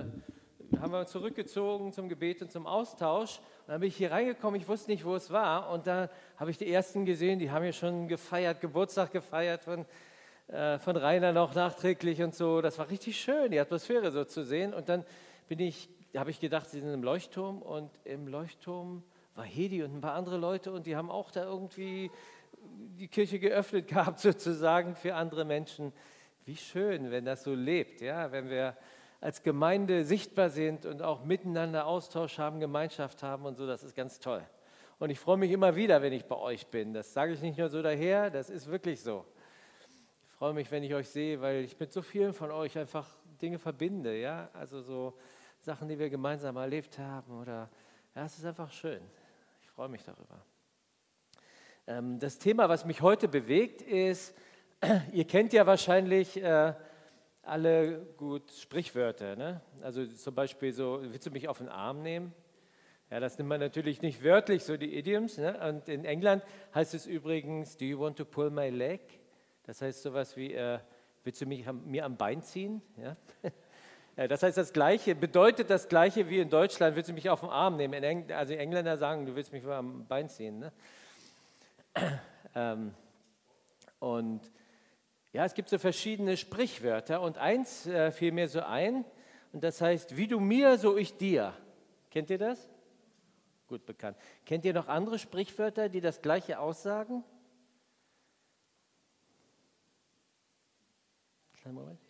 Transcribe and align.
äh, 0.00 0.78
haben 0.80 0.92
wir 0.92 1.06
zurückgezogen 1.06 1.92
zum 1.92 2.08
Gebet 2.08 2.42
und 2.42 2.50
zum 2.50 2.66
Austausch. 2.66 3.38
Und 3.38 3.68
dann 3.68 3.80
bin 3.80 3.88
ich 3.88 3.96
hier 3.96 4.10
reingekommen, 4.10 4.60
ich 4.60 4.68
wusste 4.68 4.90
nicht, 4.90 5.04
wo 5.04 5.14
es 5.14 5.30
war. 5.30 5.70
Und 5.70 5.86
da 5.86 6.10
habe 6.36 6.50
ich 6.50 6.58
die 6.58 6.70
Ersten 6.70 7.04
gesehen, 7.04 7.38
die 7.38 7.50
haben 7.50 7.64
ja 7.64 7.72
schon 7.72 8.08
gefeiert, 8.08 8.60
Geburtstag 8.60 9.12
gefeiert 9.12 9.64
von, 9.64 9.86
äh, 10.48 10.78
von 10.78 10.96
Rainer 10.96 11.32
noch 11.32 11.54
nachträglich 11.54 12.22
und 12.22 12.34
so. 12.34 12.60
Das 12.60 12.78
war 12.78 12.90
richtig 12.90 13.20
schön, 13.20 13.50
die 13.50 13.60
Atmosphäre 13.60 14.10
so 14.10 14.24
zu 14.24 14.44
sehen. 14.44 14.74
Und 14.74 14.88
dann 14.88 15.04
bin 15.48 15.60
ich, 15.60 15.88
habe 16.16 16.30
ich 16.30 16.40
gedacht, 16.40 16.68
sie 16.68 16.80
sind 16.80 16.92
im 16.92 17.02
Leuchtturm 17.02 17.62
und 17.62 17.90
im 18.04 18.26
Leuchtturm 18.26 19.02
war 19.34 19.44
Hedi 19.44 19.82
und 19.82 19.94
ein 19.94 20.00
paar 20.00 20.14
andere 20.14 20.38
Leute 20.38 20.72
und 20.72 20.86
die 20.86 20.96
haben 20.96 21.10
auch 21.10 21.30
da 21.30 21.44
irgendwie 21.44 22.10
die 22.98 23.08
Kirche 23.08 23.38
geöffnet 23.38 23.88
gehabt 23.88 24.20
sozusagen 24.20 24.96
für 24.96 25.14
andere 25.14 25.44
Menschen. 25.44 25.92
Wie 26.44 26.56
schön, 26.56 27.10
wenn 27.10 27.24
das 27.24 27.44
so 27.44 27.54
lebt, 27.54 28.00
ja, 28.00 28.30
wenn 28.32 28.48
wir 28.48 28.76
als 29.20 29.42
Gemeinde 29.42 30.04
sichtbar 30.04 30.50
sind 30.50 30.86
und 30.86 31.02
auch 31.02 31.24
miteinander 31.24 31.86
Austausch 31.86 32.38
haben, 32.38 32.60
Gemeinschaft 32.60 33.22
haben 33.22 33.44
und 33.44 33.56
so, 33.56 33.66
das 33.66 33.82
ist 33.82 33.94
ganz 33.94 34.20
toll. 34.20 34.42
Und 34.98 35.10
ich 35.10 35.18
freue 35.18 35.36
mich 35.36 35.50
immer 35.50 35.76
wieder, 35.76 36.00
wenn 36.00 36.12
ich 36.12 36.24
bei 36.24 36.36
euch 36.36 36.66
bin. 36.68 36.94
Das 36.94 37.12
sage 37.12 37.32
ich 37.32 37.42
nicht 37.42 37.58
nur 37.58 37.68
so 37.68 37.82
daher, 37.82 38.30
das 38.30 38.48
ist 38.48 38.66
wirklich 38.66 39.02
so. 39.02 39.26
Ich 40.26 40.32
freue 40.32 40.52
mich, 40.52 40.70
wenn 40.70 40.82
ich 40.82 40.94
euch 40.94 41.08
sehe, 41.08 41.40
weil 41.40 41.64
ich 41.64 41.78
mit 41.78 41.92
so 41.92 42.02
vielen 42.02 42.32
von 42.32 42.50
euch 42.50 42.76
einfach 42.78 43.08
Dinge 43.40 43.58
verbinde, 43.58 44.18
ja, 44.18 44.48
also 44.54 44.80
so 44.80 45.18
Sachen, 45.60 45.88
die 45.88 45.98
wir 45.98 46.08
gemeinsam 46.08 46.56
erlebt 46.56 46.98
haben 46.98 47.40
oder 47.40 47.68
ja, 48.14 48.24
es 48.24 48.38
ist 48.38 48.46
einfach 48.46 48.70
schön. 48.72 49.00
Ich 49.60 49.68
freue 49.68 49.88
mich 49.88 50.02
darüber. 50.02 50.42
Ähm, 51.86 52.18
das 52.18 52.38
Thema, 52.38 52.68
was 52.68 52.84
mich 52.84 53.02
heute 53.02 53.28
bewegt, 53.28 53.82
ist, 53.82 54.34
ihr 55.12 55.26
kennt 55.26 55.52
ja 55.52 55.66
wahrscheinlich 55.66 56.42
äh, 56.42 56.74
alle 57.46 58.00
gut 58.16 58.50
Sprichwörter. 58.52 59.36
Ne? 59.36 59.60
Also 59.82 60.06
zum 60.06 60.34
Beispiel 60.34 60.72
so, 60.72 61.00
willst 61.02 61.26
du 61.26 61.30
mich 61.30 61.48
auf 61.48 61.58
den 61.58 61.68
Arm 61.68 62.02
nehmen? 62.02 62.34
Ja, 63.10 63.20
das 63.20 63.38
nimmt 63.38 63.48
man 63.48 63.60
natürlich 63.60 64.02
nicht 64.02 64.24
wörtlich, 64.24 64.64
so 64.64 64.76
die 64.76 64.98
Idioms. 64.98 65.38
Ne? 65.38 65.56
Und 65.68 65.88
in 65.88 66.04
England 66.04 66.42
heißt 66.74 66.92
es 66.94 67.06
übrigens, 67.06 67.76
do 67.76 67.84
you 67.84 67.98
want 68.00 68.16
to 68.18 68.24
pull 68.24 68.50
my 68.50 68.68
leg? 68.68 69.00
Das 69.64 69.80
heißt 69.80 70.02
sowas 70.02 70.36
wie, 70.36 70.54
äh, 70.54 70.80
willst 71.22 71.40
du 71.40 71.46
mich 71.46 71.66
am, 71.68 71.84
mir 71.84 72.04
am 72.04 72.16
Bein 72.16 72.42
ziehen? 72.42 72.82
Ja? 72.96 73.16
ja? 74.16 74.26
das 74.28 74.42
heißt 74.42 74.58
das 74.58 74.72
Gleiche, 74.72 75.14
bedeutet 75.14 75.70
das 75.70 75.88
Gleiche 75.88 76.28
wie 76.28 76.40
in 76.40 76.50
Deutschland, 76.50 76.96
willst 76.96 77.10
du 77.10 77.14
mich 77.14 77.30
auf 77.30 77.40
den 77.40 77.50
Arm 77.50 77.76
nehmen? 77.76 78.02
Eng 78.02 78.32
also 78.32 78.54
Engländer 78.54 78.96
sagen, 78.96 79.24
du 79.24 79.36
willst 79.36 79.52
mich 79.52 79.64
am 79.64 80.06
Bein 80.06 80.28
ziehen. 80.28 80.58
Ne? 80.58 80.72
ähm, 82.56 82.92
und 84.00 84.50
ja, 85.36 85.44
es 85.44 85.52
gibt 85.52 85.68
so 85.68 85.76
verschiedene 85.76 86.38
Sprichwörter 86.38 87.20
und 87.20 87.36
eins 87.36 87.86
äh, 87.86 88.10
fiel 88.10 88.32
mir 88.32 88.48
so 88.48 88.62
ein 88.62 89.04
und 89.52 89.62
das 89.62 89.82
heißt, 89.82 90.16
wie 90.16 90.28
du 90.28 90.40
mir, 90.40 90.78
so 90.78 90.96
ich 90.96 91.18
dir. 91.18 91.52
Kennt 92.08 92.30
ihr 92.30 92.38
das? 92.38 92.70
Gut 93.68 93.84
bekannt. 93.84 94.16
Kennt 94.46 94.64
ihr 94.64 94.72
noch 94.72 94.88
andere 94.88 95.18
Sprichwörter, 95.18 95.90
die 95.90 96.00
das 96.00 96.22
gleiche 96.22 96.58
aussagen? 96.58 97.22
Kleinen 101.60 101.74
Moment. 101.74 102.00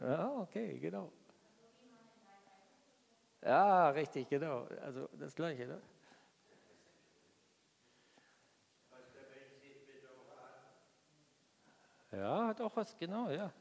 Ja, 0.00 0.34
okay, 0.38 0.78
genau. 0.78 1.12
Ja, 3.42 3.90
richtig, 3.90 4.30
genau. 4.30 4.66
Also 4.80 5.10
das 5.12 5.34
Gleiche. 5.34 5.66
Ne? 5.66 5.82
Ja, 12.16 12.46
hat 12.48 12.60
auch 12.60 12.76
was, 12.76 12.96
genau, 12.96 13.30
ja. 13.30 13.52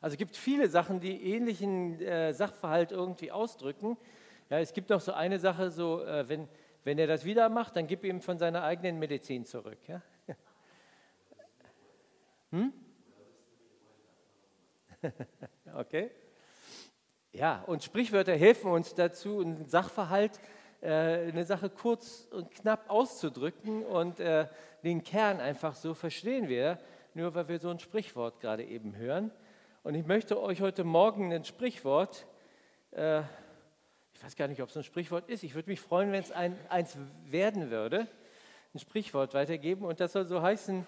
Also 0.00 0.14
es 0.14 0.18
gibt 0.18 0.36
viele 0.36 0.68
Sachen, 0.68 1.00
die 1.00 1.32
ähnlichen 1.34 2.00
äh, 2.00 2.32
Sachverhalt 2.32 2.92
irgendwie 2.92 3.32
ausdrücken. 3.32 3.96
Ja, 4.50 4.58
es 4.60 4.72
gibt 4.72 4.90
noch 4.90 5.00
so 5.00 5.12
eine 5.12 5.38
Sache, 5.38 5.70
so, 5.70 6.04
äh, 6.04 6.28
wenn, 6.28 6.48
wenn 6.84 6.98
er 6.98 7.06
das 7.06 7.24
wieder 7.24 7.48
macht, 7.48 7.76
dann 7.76 7.86
gib 7.86 8.04
ihm 8.04 8.20
von 8.20 8.38
seiner 8.38 8.62
eigenen 8.62 8.98
Medizin 8.98 9.44
zurück. 9.44 9.78
Ja? 9.86 10.02
Hm? 12.50 12.72
okay. 15.74 16.10
Ja, 17.32 17.62
und 17.66 17.84
Sprichwörter 17.84 18.34
helfen 18.34 18.70
uns 18.70 18.94
dazu, 18.94 19.40
einen 19.40 19.66
Sachverhalt, 19.66 20.40
äh, 20.80 21.28
eine 21.28 21.44
Sache 21.44 21.68
kurz 21.68 22.26
und 22.30 22.50
knapp 22.50 22.88
auszudrücken 22.88 23.84
und 23.84 24.18
äh, 24.18 24.46
den 24.82 25.04
Kern 25.04 25.40
einfach 25.40 25.74
so 25.74 25.92
verstehen 25.92 26.48
wir 26.48 26.78
nur 27.14 27.34
weil 27.34 27.48
wir 27.48 27.58
so 27.58 27.70
ein 27.70 27.78
Sprichwort 27.78 28.40
gerade 28.40 28.64
eben 28.64 28.96
hören. 28.96 29.30
Und 29.82 29.94
ich 29.94 30.06
möchte 30.06 30.40
euch 30.40 30.60
heute 30.60 30.84
Morgen 30.84 31.32
ein 31.32 31.44
Sprichwort, 31.44 32.26
äh, 32.92 33.20
ich 34.12 34.24
weiß 34.24 34.36
gar 34.36 34.48
nicht, 34.48 34.60
ob 34.62 34.68
es 34.68 34.76
ein 34.76 34.84
Sprichwort 34.84 35.28
ist, 35.28 35.42
ich 35.44 35.54
würde 35.54 35.70
mich 35.70 35.80
freuen, 35.80 36.12
wenn 36.12 36.22
es 36.22 36.32
ein, 36.32 36.58
eins 36.68 36.96
werden 37.24 37.70
würde, 37.70 38.08
ein 38.74 38.78
Sprichwort 38.78 39.34
weitergeben. 39.34 39.84
Und 39.84 40.00
das 40.00 40.12
soll 40.12 40.26
so 40.26 40.42
heißen, 40.42 40.86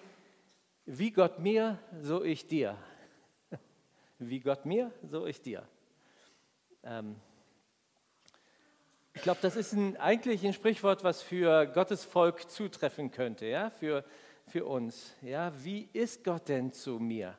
wie 0.85 1.11
Gott 1.11 1.39
mir, 1.39 1.79
so 2.01 2.23
ich 2.23 2.47
dir. 2.47 2.77
Wie 4.19 4.39
Gott 4.39 4.65
mir, 4.65 4.91
so 5.03 5.25
ich 5.25 5.41
dir. 5.41 5.67
Ähm, 6.83 7.15
ich 9.13 9.21
glaube, 9.21 9.39
das 9.41 9.55
ist 9.55 9.73
ein, 9.73 9.97
eigentlich 9.97 10.45
ein 10.45 10.53
Sprichwort, 10.53 11.03
was 11.03 11.21
für 11.21 11.67
Gottes 11.67 12.05
Volk 12.05 12.49
zutreffen 12.49 13.11
könnte, 13.11 13.45
ja? 13.45 13.69
für 13.69 14.05
für 14.51 14.65
uns. 14.65 15.15
Ja, 15.21 15.53
wie 15.63 15.87
ist 15.93 16.25
Gott 16.25 16.49
denn 16.49 16.73
zu 16.73 16.99
mir? 16.99 17.37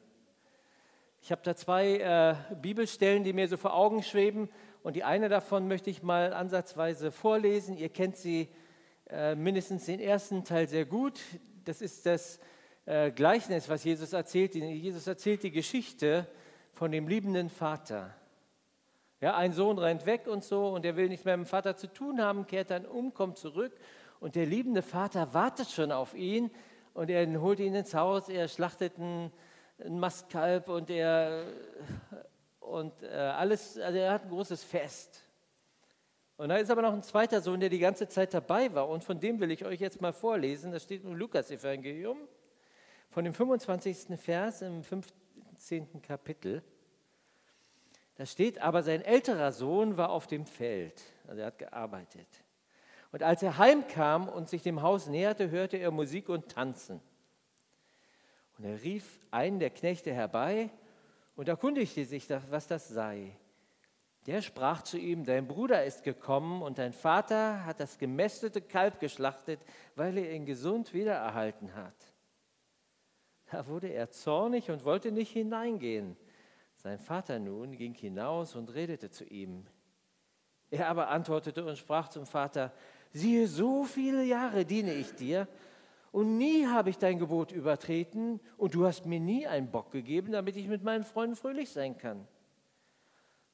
Ich 1.21 1.31
habe 1.31 1.43
da 1.45 1.55
zwei 1.55 1.99
äh, 1.99 2.55
Bibelstellen, 2.57 3.23
die 3.23 3.35
mir 3.35 3.47
so 3.49 3.59
vor 3.59 3.75
Augen 3.75 4.03
schweben. 4.03 4.49
Und 4.83 4.97
die 4.97 5.05
eine 5.05 5.29
davon 5.29 5.69
möchte 5.69 5.91
ich 5.91 6.03
mal 6.03 6.33
ansatzweise 6.33 7.13
vorlesen. 7.13 7.77
Ihr 7.77 7.91
kennt 7.91 8.17
sie 8.17 8.49
äh, 9.11 9.35
mindestens 9.35 9.85
den 9.85 10.01
ersten 10.01 10.43
Teil 10.43 10.67
sehr 10.69 10.87
gut. 10.87 11.21
Das 11.67 11.83
ist 11.83 12.07
das 12.07 12.41
äh, 12.87 13.11
Gleichnis, 13.11 13.69
was 13.69 13.85
Jesus 13.85 14.15
erzählt. 14.15 14.55
Jesus 14.55 15.07
erzählt 15.07 15.43
die 15.43 15.53
Geschichte 15.53 16.27
von 16.73 16.91
dem 16.91 17.07
liebenden 17.09 17.51
Vater. 17.51 18.15
Ja, 19.21 19.37
ein 19.37 19.53
Sohn 19.53 19.79
rennt 19.79 20.07
weg 20.07 20.27
und 20.27 20.43
so 20.43 20.69
und 20.69 20.87
er 20.87 20.97
will 20.97 21.11
nichts 21.11 21.27
mehr 21.27 21.37
mit 21.37 21.47
dem 21.47 21.51
Vater 21.51 21.77
zu 21.77 21.93
tun 21.93 22.23
haben, 22.23 22.47
kehrt 22.47 22.71
dann 22.71 22.87
um, 22.87 23.13
kommt 23.13 23.37
zurück 23.37 23.73
und 24.19 24.35
der 24.35 24.47
liebende 24.47 24.83
Vater 24.83 25.35
wartet 25.35 25.69
schon 25.69 25.93
auf 25.93 26.15
ihn 26.15 26.51
und 26.95 27.11
er 27.11 27.41
holt 27.41 27.61
ihn 27.61 27.75
ins 27.75 27.95
Haus, 27.95 28.29
er 28.29 28.49
schlachtet 28.49 28.99
ein, 28.99 29.33
ein 29.85 29.99
Mastkalb 29.99 30.69
und 30.69 30.91
er 30.91 31.47
und 32.61 33.03
äh, 33.03 33.09
alles, 33.09 33.79
also 33.79 33.99
er 33.99 34.13
hat 34.13 34.25
ein 34.25 34.31
großes 34.31 34.65
Fest. 34.65 35.23
Und 36.37 36.49
da 36.49 36.57
ist 36.57 36.71
aber 36.71 36.83
noch 36.83 36.93
ein 36.93 37.03
zweiter 37.03 37.41
Sohn, 37.41 37.61
der 37.61 37.69
die 37.69 37.79
ganze 37.79 38.09
Zeit 38.09 38.33
dabei 38.35 38.73
war 38.75 38.89
und 38.89 39.05
von 39.05 39.21
dem 39.21 39.41
will 39.41 39.51
ich 39.51 39.65
euch 39.65 39.81
jetzt 39.81 40.01
mal 40.01 40.13
vorlesen. 40.13 40.73
Das 40.73 40.83
steht 40.83 41.05
im 41.05 41.15
Lukas-Evangelium 41.15 42.19
von 43.11 43.25
dem 43.25 43.35
25. 43.35 44.19
Vers 44.19 44.63
im 44.63 44.83
15. 44.83 46.03
Kapitel. 46.03 46.63
Da 48.17 48.27
steht, 48.27 48.61
aber 48.61 48.83
sein 48.83 49.03
älterer 49.03 49.53
Sohn 49.53 49.97
war 49.97 50.11
auf 50.11 50.27
dem 50.27 50.47
Feld, 50.47 51.03
also 51.27 51.41
er 51.41 51.47
hat 51.49 51.59
gearbeitet. 51.59 52.29
Und 53.13 53.23
als 53.23 53.43
er 53.43 53.59
heimkam 53.59 54.29
und 54.29 54.49
sich 54.49 54.63
dem 54.63 54.83
Haus 54.83 55.07
näherte, 55.07 55.51
hörte 55.51 55.77
er 55.77 55.91
Musik 55.91 56.29
und 56.29 56.49
Tanzen. 56.49 57.01
Und 58.59 58.65
er 58.65 58.83
rief 58.83 59.21
einen 59.31 59.59
der 59.59 59.71
Knechte 59.71 60.13
herbei 60.13 60.71
und 61.37 61.49
erkundigte 61.49 62.05
sich, 62.05 62.29
was 62.51 62.67
das 62.67 62.89
sei. 62.89 63.37
Der 64.27 64.41
sprach 64.41 64.83
zu 64.83 64.99
ihm, 64.99 65.25
dein 65.25 65.49
Bruder 65.49 65.85
ist 65.85 66.05
gekommen 66.05 66.63
und 66.63 66.79
dein 66.79 66.93
Vater 66.93 67.65
hat 67.67 67.81
das 67.81 67.99
gemästete 67.99 68.63
Kalb 68.63 69.01
geschlachtet, 69.01 69.61
weil 69.97 70.17
er 70.17 70.33
ihn 70.33 70.47
gesund 70.47 70.95
wiedererhalten 70.95 71.75
hat. 71.75 71.95
Da 73.51 73.67
wurde 73.67 73.89
er 73.89 74.11
zornig 74.11 74.71
und 74.71 74.85
wollte 74.85 75.13
nicht 75.13 75.33
hineingehen. 75.33 76.17
Sein 76.77 76.99
Vater 76.99 77.39
nun 77.39 77.77
ging 77.77 77.95
hinaus 77.95 78.55
und 78.55 78.73
redete 78.73 79.11
zu 79.11 79.25
ihm. 79.25 79.67
Er 80.71 80.89
aber 80.89 81.09
antwortete 81.09 81.65
und 81.67 81.77
sprach 81.77 82.09
zum 82.09 82.25
Vater, 82.25 82.73
siehe, 83.13 83.47
so 83.47 83.85
viele 83.85 84.25
Jahre 84.25 84.65
diene 84.65 84.95
ich 84.95 85.15
dir 85.15 85.49
und 86.13 86.37
nie 86.37 86.67
habe 86.67 86.91
ich 86.91 86.99
dein 86.99 87.19
Gebot 87.19 87.53
übertreten 87.53 88.41
und 88.57 88.75
du 88.75 88.87
hast 88.87 89.07
mir 89.07 89.21
nie 89.21 89.47
einen 89.47 89.71
Bock 89.71 89.91
gegeben, 89.91 90.33
damit 90.33 90.57
ich 90.57 90.69
mit 90.69 90.83
meinen 90.83 91.05
Freunden 91.05 91.37
fröhlich 91.37 91.71
sein 91.71 91.97
kann. 91.97 92.27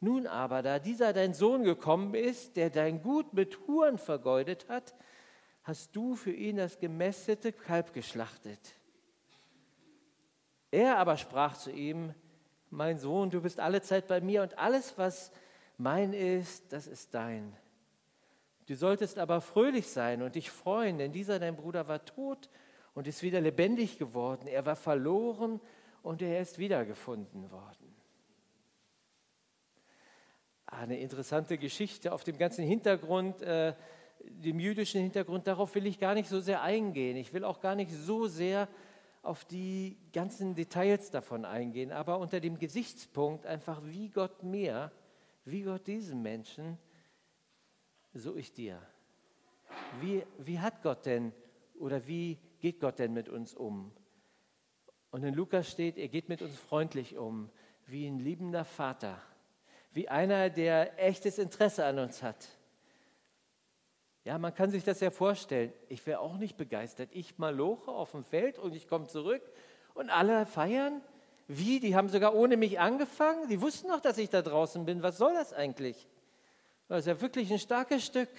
Nun 0.00 0.26
aber, 0.26 0.62
da 0.62 0.78
dieser 0.78 1.12
dein 1.12 1.34
Sohn 1.34 1.64
gekommen 1.64 2.14
ist, 2.14 2.56
der 2.56 2.70
dein 2.70 3.02
Gut 3.02 3.32
mit 3.32 3.66
Huren 3.66 3.98
vergeudet 3.98 4.68
hat, 4.68 4.94
hast 5.64 5.94
du 5.94 6.14
für 6.14 6.32
ihn 6.32 6.56
das 6.56 6.78
gemästete 6.78 7.52
Kalb 7.52 7.92
geschlachtet. 7.92 8.60
Er 10.70 10.98
aber 10.98 11.16
sprach 11.16 11.56
zu 11.56 11.70
ihm, 11.70 12.14
mein 12.70 12.98
Sohn, 12.98 13.30
du 13.30 13.40
bist 13.40 13.60
alle 13.60 13.82
Zeit 13.82 14.06
bei 14.06 14.20
mir 14.20 14.42
und 14.42 14.58
alles, 14.58 14.98
was 14.98 15.32
mein 15.78 16.12
ist, 16.12 16.72
das 16.72 16.86
ist 16.86 17.14
dein. 17.14 17.56
Du 18.68 18.76
solltest 18.76 19.18
aber 19.18 19.40
fröhlich 19.40 19.88
sein 19.88 20.20
und 20.20 20.34
dich 20.34 20.50
freuen, 20.50 20.98
denn 20.98 21.10
dieser 21.10 21.38
dein 21.38 21.56
Bruder 21.56 21.88
war 21.88 22.04
tot 22.04 22.50
und 22.94 23.06
ist 23.06 23.22
wieder 23.22 23.40
lebendig 23.40 23.98
geworden. 23.98 24.46
Er 24.46 24.66
war 24.66 24.76
verloren 24.76 25.58
und 26.02 26.20
er 26.20 26.40
ist 26.40 26.58
wiedergefunden 26.58 27.50
worden. 27.50 27.88
eine 30.70 30.98
interessante 30.98 31.56
Geschichte 31.56 32.12
auf 32.12 32.24
dem 32.24 32.36
ganzen 32.36 32.62
Hintergrund, 32.62 33.40
äh, 33.40 33.72
dem 34.20 34.60
jüdischen 34.60 35.00
Hintergrund. 35.00 35.46
Darauf 35.46 35.74
will 35.74 35.86
ich 35.86 35.98
gar 35.98 36.14
nicht 36.14 36.28
so 36.28 36.40
sehr 36.40 36.62
eingehen. 36.62 37.16
Ich 37.16 37.32
will 37.32 37.42
auch 37.42 37.60
gar 37.60 37.74
nicht 37.74 37.90
so 37.90 38.26
sehr 38.26 38.68
auf 39.22 39.46
die 39.46 39.96
ganzen 40.12 40.54
Details 40.54 41.10
davon 41.10 41.46
eingehen, 41.46 41.90
aber 41.90 42.18
unter 42.18 42.38
dem 42.40 42.58
Gesichtspunkt 42.58 43.46
einfach, 43.46 43.80
wie 43.84 44.10
Gott 44.10 44.42
mir, 44.42 44.92
wie 45.46 45.62
Gott 45.62 45.86
diesen 45.86 46.22
Menschen, 46.22 46.78
so 48.14 48.36
ich 48.36 48.52
dir. 48.52 48.80
Wie, 50.00 50.24
wie 50.38 50.60
hat 50.60 50.82
Gott 50.82 51.06
denn 51.06 51.32
oder 51.78 52.06
wie 52.06 52.38
geht 52.60 52.80
Gott 52.80 52.98
denn 52.98 53.12
mit 53.12 53.28
uns 53.28 53.54
um? 53.54 53.92
Und 55.10 55.24
in 55.24 55.34
Lukas 55.34 55.70
steht, 55.70 55.96
er 55.96 56.08
geht 56.08 56.28
mit 56.28 56.42
uns 56.42 56.56
freundlich 56.56 57.16
um, 57.16 57.50
wie 57.86 58.06
ein 58.06 58.18
liebender 58.18 58.64
Vater 58.64 59.20
wie 59.92 60.08
einer, 60.08 60.50
der 60.50 61.04
echtes 61.04 61.38
Interesse 61.38 61.84
an 61.84 61.98
uns 61.98 62.22
hat. 62.22 62.46
Ja, 64.24 64.38
man 64.38 64.54
kann 64.54 64.70
sich 64.70 64.84
das 64.84 65.00
ja 65.00 65.10
vorstellen. 65.10 65.72
Ich 65.88 66.06
wäre 66.06 66.20
auch 66.20 66.36
nicht 66.36 66.56
begeistert. 66.56 67.08
Ich 67.12 67.38
maloche 67.38 67.90
auf 67.90 68.12
dem 68.12 68.24
Feld 68.24 68.58
und 68.58 68.74
ich 68.76 68.86
komme 68.86 69.06
zurück 69.06 69.42
und 69.94 70.10
alle 70.10 70.44
feiern. 70.44 71.00
Wie? 71.46 71.80
Die 71.80 71.96
haben 71.96 72.10
sogar 72.10 72.34
ohne 72.34 72.56
mich 72.56 72.78
angefangen. 72.78 73.48
Die 73.48 73.60
wussten 73.60 73.88
noch, 73.88 74.00
dass 74.00 74.18
ich 74.18 74.28
da 74.28 74.42
draußen 74.42 74.84
bin. 74.84 75.02
Was 75.02 75.16
soll 75.16 75.32
das 75.32 75.52
eigentlich? 75.52 76.06
Das 76.88 77.00
ist 77.00 77.06
ja 77.06 77.20
wirklich 77.20 77.52
ein 77.52 77.58
starkes 77.58 78.04
Stück. 78.04 78.30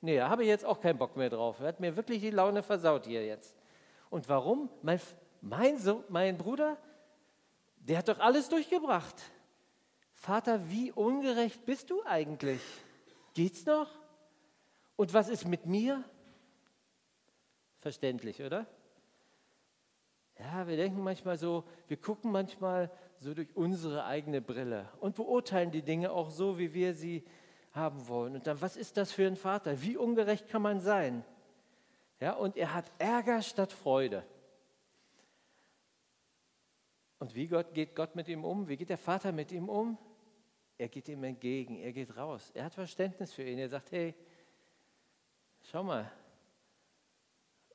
Nee, 0.00 0.18
da 0.18 0.28
habe 0.28 0.42
ich 0.42 0.48
jetzt 0.48 0.64
auch 0.64 0.80
keinen 0.80 0.98
Bock 0.98 1.16
mehr 1.16 1.30
drauf. 1.30 1.60
Er 1.60 1.68
hat 1.68 1.80
mir 1.80 1.96
wirklich 1.96 2.20
die 2.20 2.30
Laune 2.30 2.62
versaut 2.62 3.06
hier 3.06 3.24
jetzt. 3.24 3.56
Und 4.10 4.28
warum? 4.28 4.68
Mein, 4.82 5.00
mein, 5.40 5.78
so 5.78 6.04
mein 6.08 6.36
Bruder, 6.36 6.76
der 7.76 7.98
hat 7.98 8.08
doch 8.08 8.18
alles 8.18 8.50
durchgebracht. 8.50 9.16
Vater, 10.12 10.70
wie 10.70 10.92
ungerecht 10.92 11.64
bist 11.64 11.90
du 11.90 12.02
eigentlich? 12.04 12.60
Geht's 13.32 13.64
noch? 13.64 13.90
Und 14.96 15.12
was 15.12 15.28
ist 15.28 15.46
mit 15.48 15.66
mir? 15.66 16.04
Verständlich, 17.80 18.42
oder? 18.42 18.66
Ja, 20.38 20.66
wir 20.66 20.76
denken 20.76 21.02
manchmal 21.02 21.38
so, 21.38 21.64
wir 21.88 21.96
gucken 21.96 22.30
manchmal 22.30 22.90
so 23.18 23.34
durch 23.34 23.54
unsere 23.56 24.04
eigene 24.04 24.40
Brille 24.40 24.88
und 25.00 25.14
beurteilen 25.14 25.70
die 25.70 25.82
Dinge 25.82 26.12
auch 26.12 26.30
so, 26.30 26.58
wie 26.58 26.74
wir 26.74 26.94
sie 26.94 27.24
haben 27.74 28.06
wollen. 28.08 28.36
Und 28.36 28.46
dann, 28.46 28.60
was 28.60 28.76
ist 28.76 28.96
das 28.96 29.12
für 29.12 29.26
ein 29.26 29.36
Vater? 29.36 29.82
Wie 29.82 29.96
ungerecht 29.96 30.48
kann 30.48 30.62
man 30.62 30.80
sein? 30.80 31.24
Ja, 32.20 32.32
und 32.34 32.56
er 32.56 32.72
hat 32.72 32.90
Ärger 32.98 33.42
statt 33.42 33.72
Freude. 33.72 34.24
Und 37.18 37.34
wie 37.34 37.48
Gott, 37.48 37.74
geht 37.74 37.94
Gott 37.96 38.14
mit 38.14 38.28
ihm 38.28 38.44
um? 38.44 38.68
Wie 38.68 38.76
geht 38.76 38.90
der 38.90 38.98
Vater 38.98 39.32
mit 39.32 39.50
ihm 39.50 39.68
um? 39.68 39.98
Er 40.78 40.88
geht 40.88 41.08
ihm 41.08 41.24
entgegen, 41.24 41.78
er 41.78 41.92
geht 41.92 42.16
raus. 42.16 42.50
Er 42.54 42.64
hat 42.64 42.74
Verständnis 42.74 43.32
für 43.32 43.42
ihn. 43.42 43.58
Er 43.58 43.68
sagt, 43.68 43.92
hey, 43.92 44.14
schau 45.62 45.82
mal, 45.82 46.10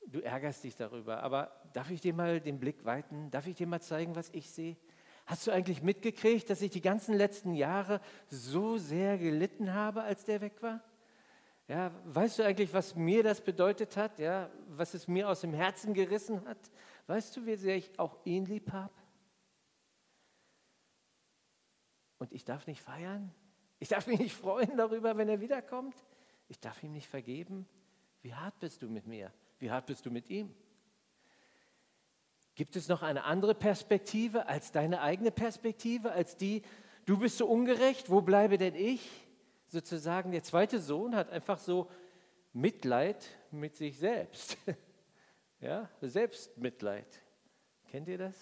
du 0.06 0.20
ärgerst 0.22 0.64
dich 0.64 0.76
darüber, 0.76 1.24
aber 1.24 1.64
darf 1.74 1.90
ich 1.92 2.02
dir 2.02 2.14
mal 2.14 2.40
den 2.40 2.60
Blick 2.60 2.86
weiten? 2.86 3.32
Darf 3.32 3.48
ich 3.48 3.56
dir 3.56 3.68
mal 3.68 3.82
zeigen, 3.82 4.16
was 4.16 4.30
ich 4.30 4.50
sehe? 4.50 4.78
Hast 5.30 5.46
du 5.46 5.52
eigentlich 5.52 5.84
mitgekriegt, 5.84 6.50
dass 6.50 6.64
ich 6.64 6.72
die 6.72 6.82
ganzen 6.82 7.14
letzten 7.14 7.54
Jahre 7.54 8.02
so 8.30 8.78
sehr 8.78 9.20
gelitten 9.20 9.76
habe, 9.76 10.02
als 10.02 10.26
der 10.26 10.42
weg 10.42 10.60
war? 10.64 10.82
Ja, 11.68 11.92
weißt 12.06 12.40
du 12.40 12.44
eigentlich, 12.44 12.74
was 12.74 12.96
mir 12.96 13.22
das 13.22 13.40
bedeutet 13.40 13.96
hat? 13.96 14.18
Ja, 14.18 14.50
was 14.70 14.96
es 14.96 15.08
mir 15.08 15.30
aus 15.30 15.42
dem 15.42 15.54
Herzen 15.54 15.94
gerissen 15.94 16.44
hat? 16.48 16.58
Weißt 17.06 17.38
du, 17.38 17.46
wie 17.46 17.56
sehr 17.58 17.76
ich 17.76 18.00
auch 18.00 18.18
ihn 18.26 18.46
lieb 18.46 18.72
habe? 18.72 18.92
Und 22.18 22.34
ich 22.34 22.44
darf 22.44 22.66
nicht 22.66 22.82
feiern? 22.82 23.32
Ich 23.78 23.90
darf 23.90 24.08
mich 24.08 24.18
nicht 24.18 24.36
freuen 24.36 24.78
darüber, 24.78 25.16
wenn 25.16 25.30
er 25.30 25.42
wiederkommt? 25.42 25.96
Ich 26.48 26.60
darf 26.60 26.82
ihm 26.82 26.94
nicht 26.94 27.08
vergeben? 27.08 27.68
Wie 28.24 28.34
hart 28.34 28.58
bist 28.58 28.82
du 28.82 28.90
mit 28.90 29.06
mir? 29.06 29.32
Wie 29.60 29.70
hart 29.70 29.86
bist 29.86 30.08
du 30.08 30.10
mit 30.10 30.28
ihm? 30.32 30.56
Gibt 32.60 32.76
es 32.76 32.90
noch 32.90 33.04
eine 33.04 33.24
andere 33.24 33.56
Perspektive 33.56 34.50
als 34.50 34.74
deine 34.74 35.00
eigene 35.00 35.32
Perspektive, 35.32 36.12
als 36.12 36.36
die, 36.36 36.62
du 37.06 37.18
bist 37.18 37.38
so 37.38 37.48
ungerecht, 37.48 38.10
wo 38.10 38.20
bleibe 38.20 38.58
denn 38.58 38.76
ich? 38.76 39.10
Sozusagen, 39.70 40.34
der 40.34 40.44
zweite 40.44 40.82
Sohn 40.82 41.16
hat 41.16 41.30
einfach 41.30 41.58
so 41.58 41.90
Mitleid 42.52 43.26
mit 43.52 43.78
sich 43.78 43.98
selbst. 43.98 44.58
Ja, 45.62 45.90
Selbstmitleid. 46.02 47.08
Kennt 47.92 48.10
ihr 48.10 48.18
das? 48.18 48.36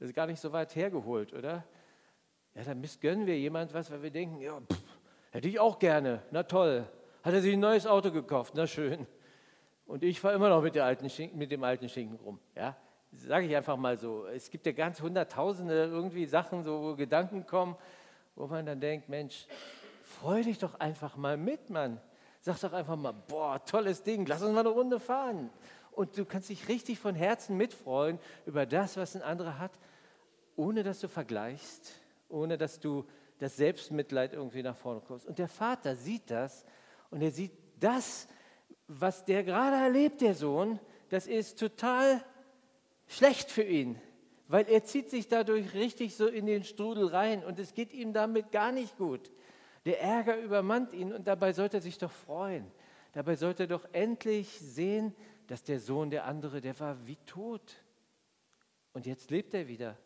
Das 0.00 0.08
ist 0.08 0.14
gar 0.14 0.26
nicht 0.26 0.40
so 0.40 0.50
weit 0.52 0.74
hergeholt, 0.74 1.32
oder? 1.32 1.64
Ja, 2.54 2.62
dann 2.64 2.80
missgönnen 2.80 3.26
wir 3.26 3.38
jemand 3.38 3.72
was, 3.72 3.88
weil 3.92 4.02
wir 4.02 4.10
denken, 4.10 4.40
ja, 4.40 4.60
pff, 4.60 4.82
hätte 5.30 5.48
ich 5.48 5.60
auch 5.60 5.78
gerne. 5.78 6.22
Na 6.32 6.42
toll. 6.42 6.88
Hat 7.22 7.34
er 7.34 7.40
sich 7.40 7.52
ein 7.52 7.60
neues 7.60 7.86
Auto 7.86 8.10
gekauft? 8.10 8.54
Na 8.56 8.66
schön. 8.66 9.06
Und 9.88 10.04
ich 10.04 10.20
fahre 10.20 10.34
immer 10.34 10.50
noch 10.50 10.62
mit, 10.62 10.76
alten 10.76 11.10
mit 11.36 11.50
dem 11.50 11.64
alten 11.64 11.88
Schinken 11.88 12.18
rum. 12.18 12.38
Ja, 12.54 12.76
sage 13.10 13.46
ich 13.46 13.56
einfach 13.56 13.78
mal 13.78 13.98
so. 13.98 14.26
Es 14.26 14.50
gibt 14.50 14.66
ja 14.66 14.72
ganz 14.72 15.00
hunderttausende 15.00 15.84
irgendwie 15.86 16.26
Sachen, 16.26 16.62
so, 16.62 16.82
wo 16.82 16.94
Gedanken 16.94 17.46
kommen, 17.46 17.74
wo 18.36 18.46
man 18.46 18.66
dann 18.66 18.80
denkt, 18.80 19.08
Mensch, 19.08 19.46
freu 20.02 20.42
dich 20.42 20.58
doch 20.58 20.78
einfach 20.78 21.16
mal 21.16 21.38
mit, 21.38 21.70
Mann. 21.70 21.98
Sag 22.42 22.60
doch 22.60 22.74
einfach 22.74 22.96
mal, 22.96 23.12
boah, 23.12 23.64
tolles 23.64 24.02
Ding, 24.02 24.26
lass 24.26 24.42
uns 24.42 24.52
mal 24.52 24.60
eine 24.60 24.68
Runde 24.68 25.00
fahren 25.00 25.48
und 25.92 26.18
du 26.18 26.26
kannst 26.26 26.50
dich 26.50 26.68
richtig 26.68 26.98
von 26.98 27.14
Herzen 27.14 27.56
mitfreuen 27.56 28.18
über 28.44 28.66
das, 28.66 28.98
was 28.98 29.16
ein 29.16 29.22
anderer 29.22 29.58
hat, 29.58 29.72
ohne 30.54 30.82
dass 30.82 31.00
du 31.00 31.08
vergleichst, 31.08 31.94
ohne 32.28 32.58
dass 32.58 32.78
du 32.78 33.06
das 33.38 33.56
Selbstmitleid 33.56 34.34
irgendwie 34.34 34.62
nach 34.62 34.76
vorne 34.76 35.00
kommst. 35.00 35.26
Und 35.26 35.38
der 35.38 35.48
Vater 35.48 35.96
sieht 35.96 36.30
das 36.30 36.66
und 37.10 37.22
er 37.22 37.30
sieht 37.30 37.52
das, 37.80 38.28
was 38.88 39.24
der 39.24 39.44
gerade 39.44 39.76
erlebt, 39.76 40.22
der 40.22 40.34
Sohn, 40.34 40.80
das 41.10 41.26
ist 41.26 41.58
total 41.58 42.24
schlecht 43.06 43.50
für 43.50 43.62
ihn, 43.62 44.00
weil 44.48 44.66
er 44.68 44.82
zieht 44.82 45.10
sich 45.10 45.28
dadurch 45.28 45.74
richtig 45.74 46.16
so 46.16 46.26
in 46.26 46.46
den 46.46 46.64
Strudel 46.64 47.06
rein 47.06 47.44
und 47.44 47.58
es 47.58 47.74
geht 47.74 47.92
ihm 47.92 48.12
damit 48.12 48.50
gar 48.50 48.72
nicht 48.72 48.96
gut. 48.96 49.30
Der 49.84 50.00
Ärger 50.00 50.38
übermannt 50.38 50.92
ihn 50.92 51.12
und 51.12 51.28
dabei 51.28 51.52
sollte 51.52 51.78
er 51.78 51.82
sich 51.82 51.98
doch 51.98 52.10
freuen. 52.10 52.66
Dabei 53.12 53.36
sollte 53.36 53.64
er 53.64 53.68
doch 53.68 53.86
endlich 53.92 54.58
sehen, 54.58 55.14
dass 55.46 55.62
der 55.62 55.80
Sohn, 55.80 56.10
der 56.10 56.24
andere, 56.24 56.60
der 56.60 56.78
war 56.80 57.06
wie 57.06 57.16
tot. 57.24 57.76
Und 58.92 59.06
jetzt 59.06 59.30
lebt 59.30 59.54
er 59.54 59.68
wieder. 59.68 59.96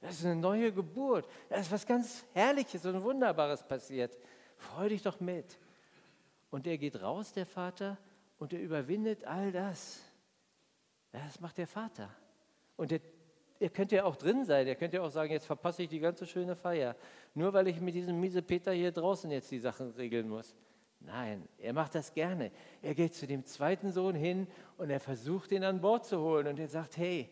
Das 0.00 0.18
ist 0.18 0.24
eine 0.24 0.36
neue 0.36 0.72
Geburt. 0.72 1.28
Da 1.48 1.56
ist 1.56 1.70
was 1.70 1.86
ganz 1.86 2.24
Herrliches 2.32 2.84
und 2.86 3.02
Wunderbares 3.02 3.66
passiert. 3.66 4.16
Freu 4.56 4.88
dich 4.88 5.02
doch 5.02 5.20
mit. 5.20 5.58
Und 6.50 6.66
er 6.66 6.76
geht 6.78 7.00
raus, 7.00 7.32
der 7.32 7.46
Vater, 7.46 7.98
und 8.42 8.52
er 8.52 8.60
überwindet 8.60 9.24
all 9.24 9.52
das. 9.52 10.02
Das 11.12 11.38
macht 11.38 11.58
der 11.58 11.68
Vater. 11.68 12.10
Und 12.76 12.90
er, 12.90 12.98
er 13.60 13.70
könnte 13.70 13.94
ja 13.94 14.04
auch 14.04 14.16
drin 14.16 14.44
sein. 14.44 14.66
Er 14.66 14.74
könnte 14.74 14.96
ja 14.96 15.04
auch 15.04 15.12
sagen, 15.12 15.30
jetzt 15.30 15.46
verpasse 15.46 15.84
ich 15.84 15.88
die 15.88 16.00
ganze 16.00 16.26
schöne 16.26 16.56
Feier. 16.56 16.96
Nur 17.34 17.52
weil 17.52 17.68
ich 17.68 17.80
mit 17.80 17.94
diesem 17.94 18.18
miese 18.18 18.42
Peter 18.42 18.72
hier 18.72 18.90
draußen 18.90 19.30
jetzt 19.30 19.48
die 19.52 19.60
Sachen 19.60 19.92
regeln 19.92 20.28
muss. 20.28 20.56
Nein, 20.98 21.48
er 21.56 21.72
macht 21.72 21.94
das 21.94 22.14
gerne. 22.14 22.50
Er 22.82 22.96
geht 22.96 23.14
zu 23.14 23.28
dem 23.28 23.44
zweiten 23.44 23.92
Sohn 23.92 24.16
hin 24.16 24.48
und 24.76 24.90
er 24.90 24.98
versucht, 24.98 25.52
ihn 25.52 25.62
an 25.62 25.80
Bord 25.80 26.04
zu 26.04 26.18
holen. 26.18 26.48
Und 26.48 26.58
er 26.58 26.66
sagt, 26.66 26.96
hey, 26.96 27.30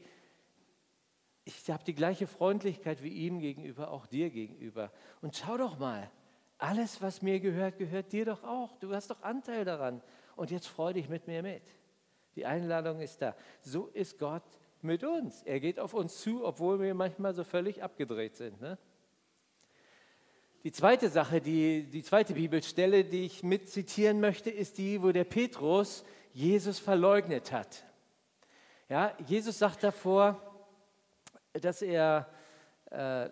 ich 1.42 1.68
habe 1.72 1.82
die 1.82 1.96
gleiche 1.96 2.28
Freundlichkeit 2.28 3.02
wie 3.02 3.26
ihm 3.26 3.40
gegenüber, 3.40 3.90
auch 3.90 4.06
dir 4.06 4.30
gegenüber. 4.30 4.92
Und 5.22 5.34
schau 5.34 5.56
doch 5.56 5.76
mal, 5.76 6.08
alles, 6.56 7.02
was 7.02 7.20
mir 7.20 7.40
gehört, 7.40 7.78
gehört 7.78 8.12
dir 8.12 8.26
doch 8.26 8.44
auch. 8.44 8.76
Du 8.76 8.94
hast 8.94 9.10
doch 9.10 9.22
Anteil 9.22 9.64
daran. 9.64 10.00
Und 10.40 10.50
jetzt 10.50 10.68
freu 10.68 10.94
dich 10.94 11.10
mit 11.10 11.26
mir 11.26 11.42
mit. 11.42 11.60
Die 12.34 12.46
Einladung 12.46 12.98
ist 13.02 13.20
da. 13.20 13.36
So 13.60 13.88
ist 13.88 14.18
Gott 14.18 14.42
mit 14.80 15.04
uns. 15.04 15.42
Er 15.42 15.60
geht 15.60 15.78
auf 15.78 15.92
uns 15.92 16.18
zu, 16.18 16.46
obwohl 16.46 16.80
wir 16.80 16.94
manchmal 16.94 17.34
so 17.34 17.44
völlig 17.44 17.82
abgedreht 17.82 18.36
sind. 18.36 18.58
Ne? 18.58 18.78
Die 20.64 20.72
zweite 20.72 21.10
Sache, 21.10 21.42
die, 21.42 21.82
die 21.82 22.02
zweite 22.02 22.32
Bibelstelle, 22.32 23.04
die 23.04 23.26
ich 23.26 23.42
mit 23.42 23.68
zitieren 23.68 24.18
möchte, 24.18 24.48
ist 24.48 24.78
die, 24.78 25.02
wo 25.02 25.12
der 25.12 25.24
Petrus 25.24 26.06
Jesus 26.32 26.78
verleugnet 26.78 27.52
hat. 27.52 27.84
Ja, 28.88 29.14
Jesus 29.26 29.58
sagt 29.58 29.82
davor, 29.82 30.40
dass 31.52 31.82
er, 31.82 32.30
äh, 32.90 33.28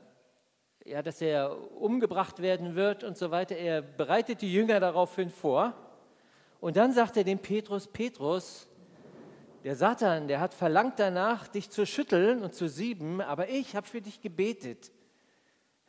ja, 0.85 1.03
dass 1.03 1.23
er 1.23 1.57
umgebracht 1.75 2.43
werden 2.43 2.75
wird 2.75 3.03
und 3.03 3.17
so 3.17 3.31
weiter. 3.31 3.57
Er 3.57 3.81
bereitet 3.81 4.43
die 4.43 4.53
Jünger 4.53 4.79
daraufhin 4.79 5.31
vor. 5.31 5.88
Und 6.61 6.77
dann 6.77 6.93
sagt 6.93 7.17
er 7.17 7.25
dem 7.25 7.39
Petrus, 7.39 7.87
Petrus, 7.87 8.69
der 9.65 9.77
Satan, 9.77 10.29
der 10.29 10.41
hat 10.41 10.55
verlangt 10.55 10.99
danach, 10.99 11.49
dich 11.49 11.71
zu 11.71 11.87
schütteln 11.87 12.43
und 12.43 12.55
zu 12.55 12.69
sieben, 12.69 13.21
aber 13.21 13.49
ich 13.49 13.77
habe 13.77 13.87
für 13.87 14.01
dich 14.01 14.21
gebetet 14.21 14.91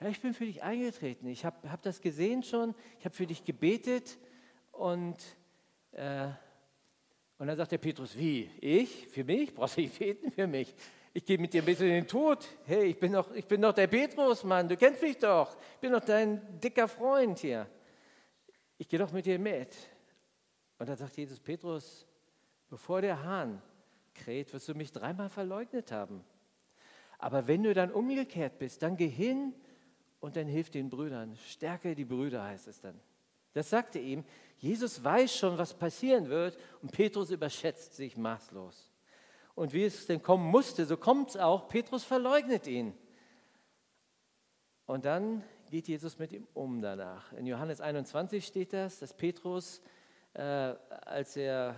ja, 0.01 0.07
ich 0.07 0.21
bin 0.21 0.33
für 0.33 0.45
dich 0.45 0.63
eingetreten. 0.63 1.27
Ich 1.27 1.43
habe 1.43 1.69
hab 1.69 1.81
das 1.81 1.99
gesehen 1.99 2.41
schon. 2.43 2.73
Ich 2.99 3.05
habe 3.05 3.15
für 3.15 3.27
dich 3.27 3.43
gebetet. 3.43 4.17
Und, 4.71 5.17
äh, 5.91 6.27
und 7.38 7.47
dann 7.47 7.57
sagt 7.57 7.73
der 7.73 7.79
Petrus, 7.79 8.17
wie? 8.17 8.49
Ich? 8.61 9.07
Für 9.09 9.25
mich? 9.25 9.53
Brauchst 9.53 9.75
du 9.75 9.81
nicht 9.81 9.99
beten 9.99 10.31
für 10.31 10.47
mich? 10.47 10.73
Ich 11.13 11.25
gehe 11.25 11.38
mit 11.38 11.53
dir 11.53 11.61
ein 11.61 11.65
bisschen 11.65 11.88
in 11.88 11.95
den 11.95 12.07
Tod. 12.07 12.47
Hey, 12.65 12.85
ich 12.85 12.99
bin, 12.99 13.11
doch, 13.11 13.33
ich 13.33 13.45
bin 13.45 13.61
doch 13.61 13.73
der 13.73 13.88
Petrus, 13.88 14.43
Mann. 14.45 14.69
Du 14.69 14.77
kennst 14.77 15.01
mich 15.01 15.17
doch. 15.17 15.57
Ich 15.73 15.79
bin 15.79 15.91
doch 15.91 16.03
dein 16.03 16.59
dicker 16.61 16.88
Freund 16.88 17.39
hier. 17.39 17.67
Ich 18.77 18.88
gehe 18.88 18.99
doch 18.99 19.11
mit 19.11 19.25
dir 19.25 19.38
mit. 19.38 19.75
Und 20.79 20.89
dann 20.89 20.98
sagt 20.98 21.17
Jesus, 21.17 21.39
Petrus, 21.39 22.07
bevor 22.69 23.01
der 23.01 23.24
Hahn 23.24 23.62
kräht, 24.15 24.51
wirst 24.53 24.67
du 24.67 24.74
mich 24.74 24.91
dreimal 24.91 25.29
verleugnet 25.29 25.91
haben. 25.91 26.24
Aber 27.17 27.48
wenn 27.48 27.63
du 27.63 27.74
dann 27.74 27.91
umgekehrt 27.91 28.57
bist, 28.57 28.81
dann 28.81 28.95
geh 28.95 29.07
hin 29.07 29.53
und 30.21 30.36
dann 30.36 30.48
hilf 30.48 30.69
den 30.69 30.89
Brüdern. 30.89 31.36
Stärke 31.36 31.93
die 31.95 32.05
Brüder, 32.05 32.43
heißt 32.43 32.67
es 32.67 32.79
dann. 32.79 33.00
Das 33.53 33.69
sagte 33.69 34.00
ihm. 34.00 34.24
Jesus 34.57 35.03
weiß 35.03 35.36
schon, 35.36 35.57
was 35.57 35.74
passieren 35.74 36.29
wird 36.29 36.57
und 36.81 36.91
Petrus 36.91 37.31
überschätzt 37.31 37.95
sich 37.95 38.17
maßlos. 38.17 38.91
Und 39.55 39.74
wie 39.74 39.83
es 39.83 40.05
denn 40.05 40.21
kommen 40.21 40.50
musste, 40.50 40.86
so 40.86 40.95
kommt 40.95 41.31
es 41.31 41.38
auch. 41.38 41.67
Petrus 41.67 42.03
verleugnet 42.03 42.67
ihn. 42.67 42.93
Und 44.86 45.05
dann 45.05 45.43
geht 45.69 45.88
Jesus 45.88 46.17
mit 46.17 46.31
ihm 46.31 46.48
um 46.53 46.81
danach. 46.81 47.31
In 47.33 47.45
Johannes 47.45 47.81
21 47.81 48.45
steht 48.45 48.74
das, 48.74 49.00
dass 49.00 49.13
Petrus, 49.13 49.81
als 50.39 51.36
er 51.36 51.75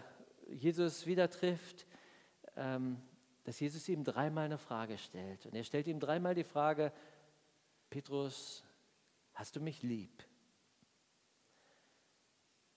Jesus 0.48 1.06
wieder 1.06 1.30
trifft, 1.30 1.86
ähm, 2.56 3.02
dass 3.44 3.60
Jesus 3.60 3.88
ihm 3.90 4.04
dreimal 4.04 4.46
eine 4.46 4.58
Frage 4.58 4.98
stellt. 4.98 5.46
Und 5.46 5.56
er 5.56 5.64
stellt 5.64 5.88
ihm 5.88 6.00
dreimal 6.00 6.36
die 6.36 6.44
Frage, 6.44 6.92
Petrus, 7.90 8.64
hast 9.34 9.56
du 9.56 9.60
mich 9.60 9.82
lieb? 9.82 10.24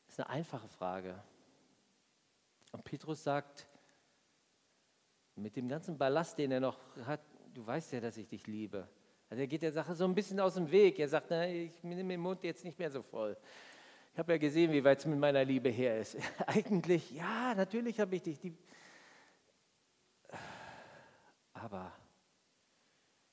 Das 0.06 0.14
ist 0.14 0.20
eine 0.20 0.30
einfache 0.30 0.68
Frage. 0.68 1.22
Und 2.72 2.84
Petrus 2.84 3.22
sagt, 3.22 3.66
mit 5.36 5.56
dem 5.56 5.68
ganzen 5.68 5.98
Ballast, 5.98 6.38
den 6.38 6.52
er 6.52 6.60
noch 6.60 6.78
hat, 7.04 7.20
du 7.52 7.66
weißt 7.66 7.92
ja, 7.92 8.00
dass 8.00 8.16
ich 8.16 8.28
dich 8.28 8.46
liebe. 8.46 8.88
Also 9.28 9.40
er 9.40 9.46
geht 9.46 9.62
der 9.62 9.72
Sache 9.72 9.94
so 9.94 10.04
ein 10.04 10.14
bisschen 10.14 10.40
aus 10.40 10.54
dem 10.54 10.70
Weg. 10.70 10.98
Er 10.98 11.08
sagt, 11.08 11.26
na, 11.30 11.46
ich 11.48 11.82
nehme 11.82 12.04
den 12.04 12.20
Mund 12.20 12.42
jetzt 12.44 12.64
nicht 12.64 12.78
mehr 12.78 12.90
so 12.90 13.02
voll. 13.02 13.36
Ich 14.14 14.18
habe 14.20 14.30
ja 14.30 14.38
gesehen, 14.38 14.70
wie 14.70 14.84
weit 14.84 15.00
es 15.00 15.06
mit 15.06 15.18
meiner 15.18 15.44
Liebe 15.44 15.70
her 15.70 15.98
ist. 15.98 16.16
Eigentlich, 16.46 17.10
ja, 17.10 17.52
natürlich 17.56 17.98
habe 17.98 18.14
ich 18.14 18.22
dich. 18.22 18.38
Die 18.38 18.56
aber, 21.52 21.92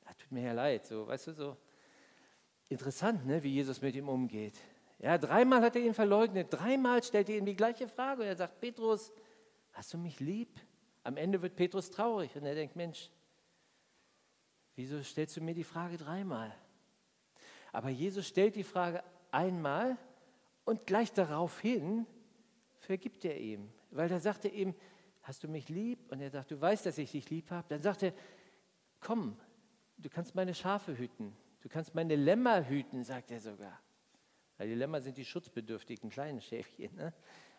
das 0.04 0.18
tut 0.18 0.32
mir 0.32 0.42
ja 0.42 0.54
leid, 0.54 0.88
so, 0.88 1.06
weißt 1.06 1.28
du, 1.28 1.34
so 1.34 1.58
interessant, 2.68 3.28
ne, 3.28 3.44
wie 3.44 3.50
Jesus 3.50 3.80
mit 3.80 3.96
ihm 3.96 4.10
umgeht. 4.10 4.58
Ja, 4.98 5.20
dreimal 5.20 5.62
hat 5.62 5.76
er 5.76 5.84
ihn 5.84 5.94
verleugnet, 5.94 6.48
dreimal 6.50 7.04
stellt 7.04 7.30
er 7.30 7.38
ihm 7.38 7.46
die 7.46 7.56
gleiche 7.56 7.88
Frage 7.88 8.24
und 8.24 8.28
er 8.28 8.36
sagt, 8.36 8.60
Petrus, 8.60 9.12
hast 9.74 9.94
du 9.94 10.00
mich 10.00 10.20
lieb? 10.20 10.60
Am 11.04 11.16
Ende 11.16 11.44
wird 11.44 11.56
Petrus 11.56 11.92
traurig 11.92 12.36
und 12.36 12.44
er 12.44 12.56
denkt, 12.56 12.76
Mensch, 12.76 13.12
wieso 14.76 15.04
stellst 15.04 15.38
du 15.38 15.42
mir 15.42 15.54
die 15.54 15.64
Frage 15.64 15.98
dreimal? 15.98 16.52
Aber 17.72 17.90
Jesus 17.90 18.28
stellt 18.28 18.56
die 18.56 18.64
Frage 18.64 19.04
einmal 19.30 19.96
und 20.72 20.88
gleich 20.88 21.12
daraufhin 21.12 22.08
vergibt 22.80 23.26
er 23.26 23.38
ihm, 23.38 23.70
weil 23.92 24.08
da 24.10 24.20
sagt 24.20 24.46
er 24.46 24.54
ihm, 24.54 24.74
hast 25.22 25.44
du 25.44 25.50
mich 25.50 25.68
lieb? 25.68 26.12
Und 26.12 26.22
er 26.22 26.30
sagt, 26.30 26.52
du 26.52 26.60
weißt, 26.60 26.86
dass 26.86 26.98
ich 26.98 27.12
dich 27.12 27.30
lieb 27.30 27.52
habe. 27.52 27.68
Dann 27.68 27.82
sagt 27.82 28.04
er, 28.04 28.14
komm, 29.02 29.38
du 29.98 30.10
kannst 30.10 30.34
meine 30.34 30.54
Schafe 30.54 30.98
hüten, 30.98 31.36
du 31.60 31.68
kannst 31.68 31.94
meine 31.94 32.16
Lämmer 32.16 32.68
hüten, 32.68 33.04
sagt 33.04 33.32
er 33.32 33.42
sogar. 33.42 33.80
Weil 34.58 34.70
die 34.70 34.76
Lämmer 34.76 35.02
sind 35.02 35.18
die 35.18 35.26
schutzbedürftigen 35.26 36.10
kleinen 36.10 36.40
Schäfchen. 36.40 36.96
Ne? 36.96 37.14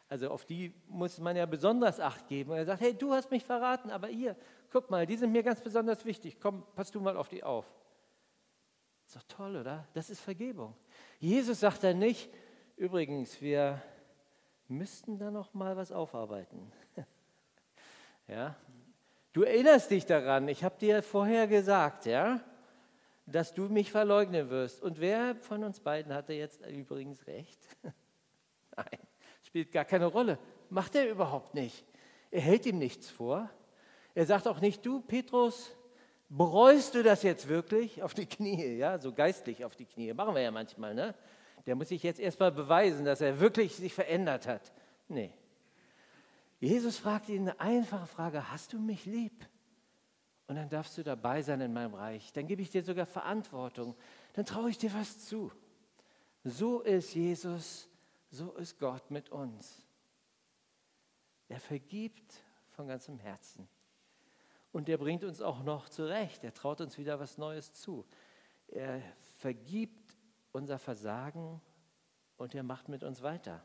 Also 0.08 0.30
auf 0.30 0.46
die 0.46 0.72
muss 0.88 1.18
man 1.18 1.36
ja 1.36 1.44
besonders 1.44 2.00
Acht 2.00 2.26
geben. 2.28 2.52
Und 2.52 2.56
er 2.56 2.64
sagt, 2.64 2.80
hey, 2.80 2.94
du 2.94 3.12
hast 3.12 3.30
mich 3.30 3.44
verraten, 3.44 3.90
aber 3.90 4.08
hier, 4.08 4.36
guck 4.70 4.90
mal, 4.90 5.06
die 5.06 5.16
sind 5.16 5.32
mir 5.32 5.42
ganz 5.42 5.60
besonders 5.60 6.04
wichtig. 6.06 6.38
Komm, 6.40 6.64
pass 6.74 6.90
du 6.90 7.00
mal 7.00 7.16
auf 7.16 7.28
die 7.28 7.44
auf. 7.44 7.66
Ist 9.06 9.16
doch 9.16 9.22
toll, 9.28 9.56
oder? 9.56 9.86
Das 9.92 10.08
ist 10.08 10.20
Vergebung. 10.20 10.74
Jesus 11.18 11.60
sagt 11.60 11.84
dann 11.84 11.98
nicht, 11.98 12.30
übrigens, 12.82 13.40
wir 13.40 13.80
müssten 14.66 15.16
da 15.16 15.30
noch 15.30 15.54
mal 15.54 15.76
was 15.76 15.92
aufarbeiten. 15.92 16.72
ja? 18.26 18.56
Du 19.32 19.44
erinnerst 19.44 19.92
dich 19.92 20.04
daran, 20.04 20.48
ich 20.48 20.64
habe 20.64 20.74
dir 20.80 21.00
vorher 21.00 21.46
gesagt, 21.46 22.06
ja, 22.06 22.40
dass 23.24 23.54
du 23.54 23.68
mich 23.68 23.92
verleugnen 23.92 24.50
wirst. 24.50 24.82
Und 24.82 24.98
wer 24.98 25.36
von 25.36 25.62
uns 25.62 25.78
beiden 25.78 26.12
hatte 26.12 26.32
jetzt 26.32 26.66
übrigens 26.66 27.24
recht? 27.28 27.60
Nein. 28.76 28.98
Spielt 29.44 29.70
gar 29.70 29.84
keine 29.84 30.06
Rolle. 30.06 30.36
Macht 30.68 30.96
er 30.96 31.08
überhaupt 31.08 31.54
nicht. 31.54 31.84
Er 32.32 32.40
hält 32.40 32.66
ihm 32.66 32.78
nichts 32.78 33.08
vor. 33.08 33.48
Er 34.12 34.26
sagt 34.26 34.48
auch 34.48 34.60
nicht, 34.60 34.84
du 34.84 35.00
Petrus, 35.02 35.70
bereust 36.28 36.96
du 36.96 37.04
das 37.04 37.22
jetzt 37.22 37.46
wirklich 37.46 38.02
auf 38.02 38.12
die 38.12 38.26
Knie, 38.26 38.76
ja, 38.76 38.98
so 38.98 39.12
geistlich 39.12 39.64
auf 39.64 39.76
die 39.76 39.86
Knie. 39.86 40.12
Machen 40.14 40.34
wir 40.34 40.42
ja 40.42 40.50
manchmal, 40.50 40.96
ne? 40.96 41.14
Der 41.66 41.76
muss 41.76 41.88
sich 41.88 42.02
jetzt 42.02 42.20
erstmal 42.20 42.52
beweisen, 42.52 43.04
dass 43.04 43.20
er 43.20 43.40
wirklich 43.40 43.76
sich 43.76 43.94
verändert 43.94 44.46
hat. 44.46 44.72
Nee. 45.08 45.32
Jesus 46.60 46.96
fragt 46.98 47.28
ihn 47.28 47.42
eine 47.42 47.60
einfache 47.60 48.06
Frage, 48.06 48.50
hast 48.50 48.72
du 48.72 48.78
mich 48.78 49.04
lieb? 49.04 49.46
Und 50.46 50.56
dann 50.56 50.68
darfst 50.68 50.98
du 50.98 51.02
dabei 51.02 51.42
sein 51.42 51.60
in 51.60 51.72
meinem 51.72 51.94
Reich. 51.94 52.32
Dann 52.32 52.46
gebe 52.46 52.62
ich 52.62 52.70
dir 52.70 52.82
sogar 52.82 53.06
Verantwortung. 53.06 53.94
Dann 54.34 54.44
traue 54.44 54.70
ich 54.70 54.78
dir 54.78 54.92
was 54.94 55.26
zu. 55.26 55.50
So 56.44 56.80
ist 56.80 57.14
Jesus 57.14 57.88
so 58.32 58.52
ist 58.52 58.78
Gott 58.78 59.10
mit 59.10 59.28
uns. 59.28 59.84
Er 61.48 61.60
vergibt 61.60 62.42
von 62.70 62.88
ganzem 62.88 63.18
Herzen. 63.18 63.68
Und 64.72 64.88
er 64.88 64.96
bringt 64.96 65.22
uns 65.22 65.42
auch 65.42 65.62
noch 65.62 65.90
zurecht. 65.90 66.42
Er 66.42 66.54
traut 66.54 66.80
uns 66.80 66.96
wieder 66.96 67.20
was 67.20 67.36
Neues 67.36 67.74
zu. 67.74 68.06
Er 68.68 69.02
vergibt 69.38 70.01
unser 70.52 70.78
Versagen 70.78 71.60
und 72.36 72.54
er 72.54 72.62
macht 72.62 72.88
mit 72.88 73.02
uns 73.02 73.22
weiter. 73.22 73.64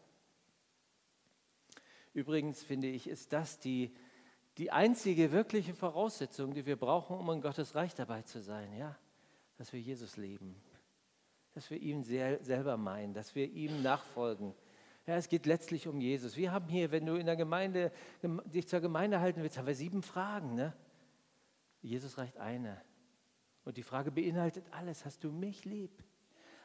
Übrigens 2.13 2.63
finde 2.63 2.87
ich, 2.87 3.07
ist 3.07 3.33
das 3.33 3.59
die, 3.59 3.95
die 4.57 4.71
einzige 4.71 5.31
wirkliche 5.31 5.73
Voraussetzung, 5.73 6.53
die 6.53 6.65
wir 6.65 6.77
brauchen, 6.77 7.17
um 7.17 7.29
in 7.29 7.41
Gottes 7.41 7.75
Reich 7.75 7.93
dabei 7.93 8.23
zu 8.23 8.41
sein. 8.41 8.75
Ja? 8.75 8.97
Dass 9.57 9.71
wir 9.71 9.79
Jesus 9.79 10.17
lieben 10.17 10.55
dass 11.57 11.71
wir 11.71 11.81
ihn 11.81 12.03
sehr, 12.03 12.37
selber 12.43 12.77
meinen, 12.77 13.15
dass 13.15 13.33
wir 13.33 13.49
ihm 13.49 13.81
nachfolgen. 13.81 14.53
Ja, 15.07 15.15
es 15.15 15.27
geht 15.27 15.47
letztlich 15.47 15.87
um 15.87 15.99
Jesus. 15.99 16.37
Wir 16.37 16.51
haben 16.51 16.69
hier, 16.69 16.91
wenn 16.91 17.03
du 17.03 17.15
in 17.15 17.25
der 17.25 17.35
Gemeinde 17.35 17.91
dich 18.45 18.67
zur 18.67 18.79
Gemeinde 18.79 19.19
halten 19.19 19.41
willst, 19.41 19.57
haben 19.57 19.65
wir 19.65 19.73
sieben 19.73 20.03
Fragen. 20.03 20.53
Ne? 20.53 20.71
Jesus 21.81 22.19
reicht 22.19 22.37
eine. 22.37 22.79
Und 23.65 23.77
die 23.77 23.81
Frage 23.81 24.11
beinhaltet 24.11 24.65
alles. 24.69 25.03
Hast 25.03 25.23
du 25.23 25.31
mich 25.31 25.65
lieb? 25.65 26.03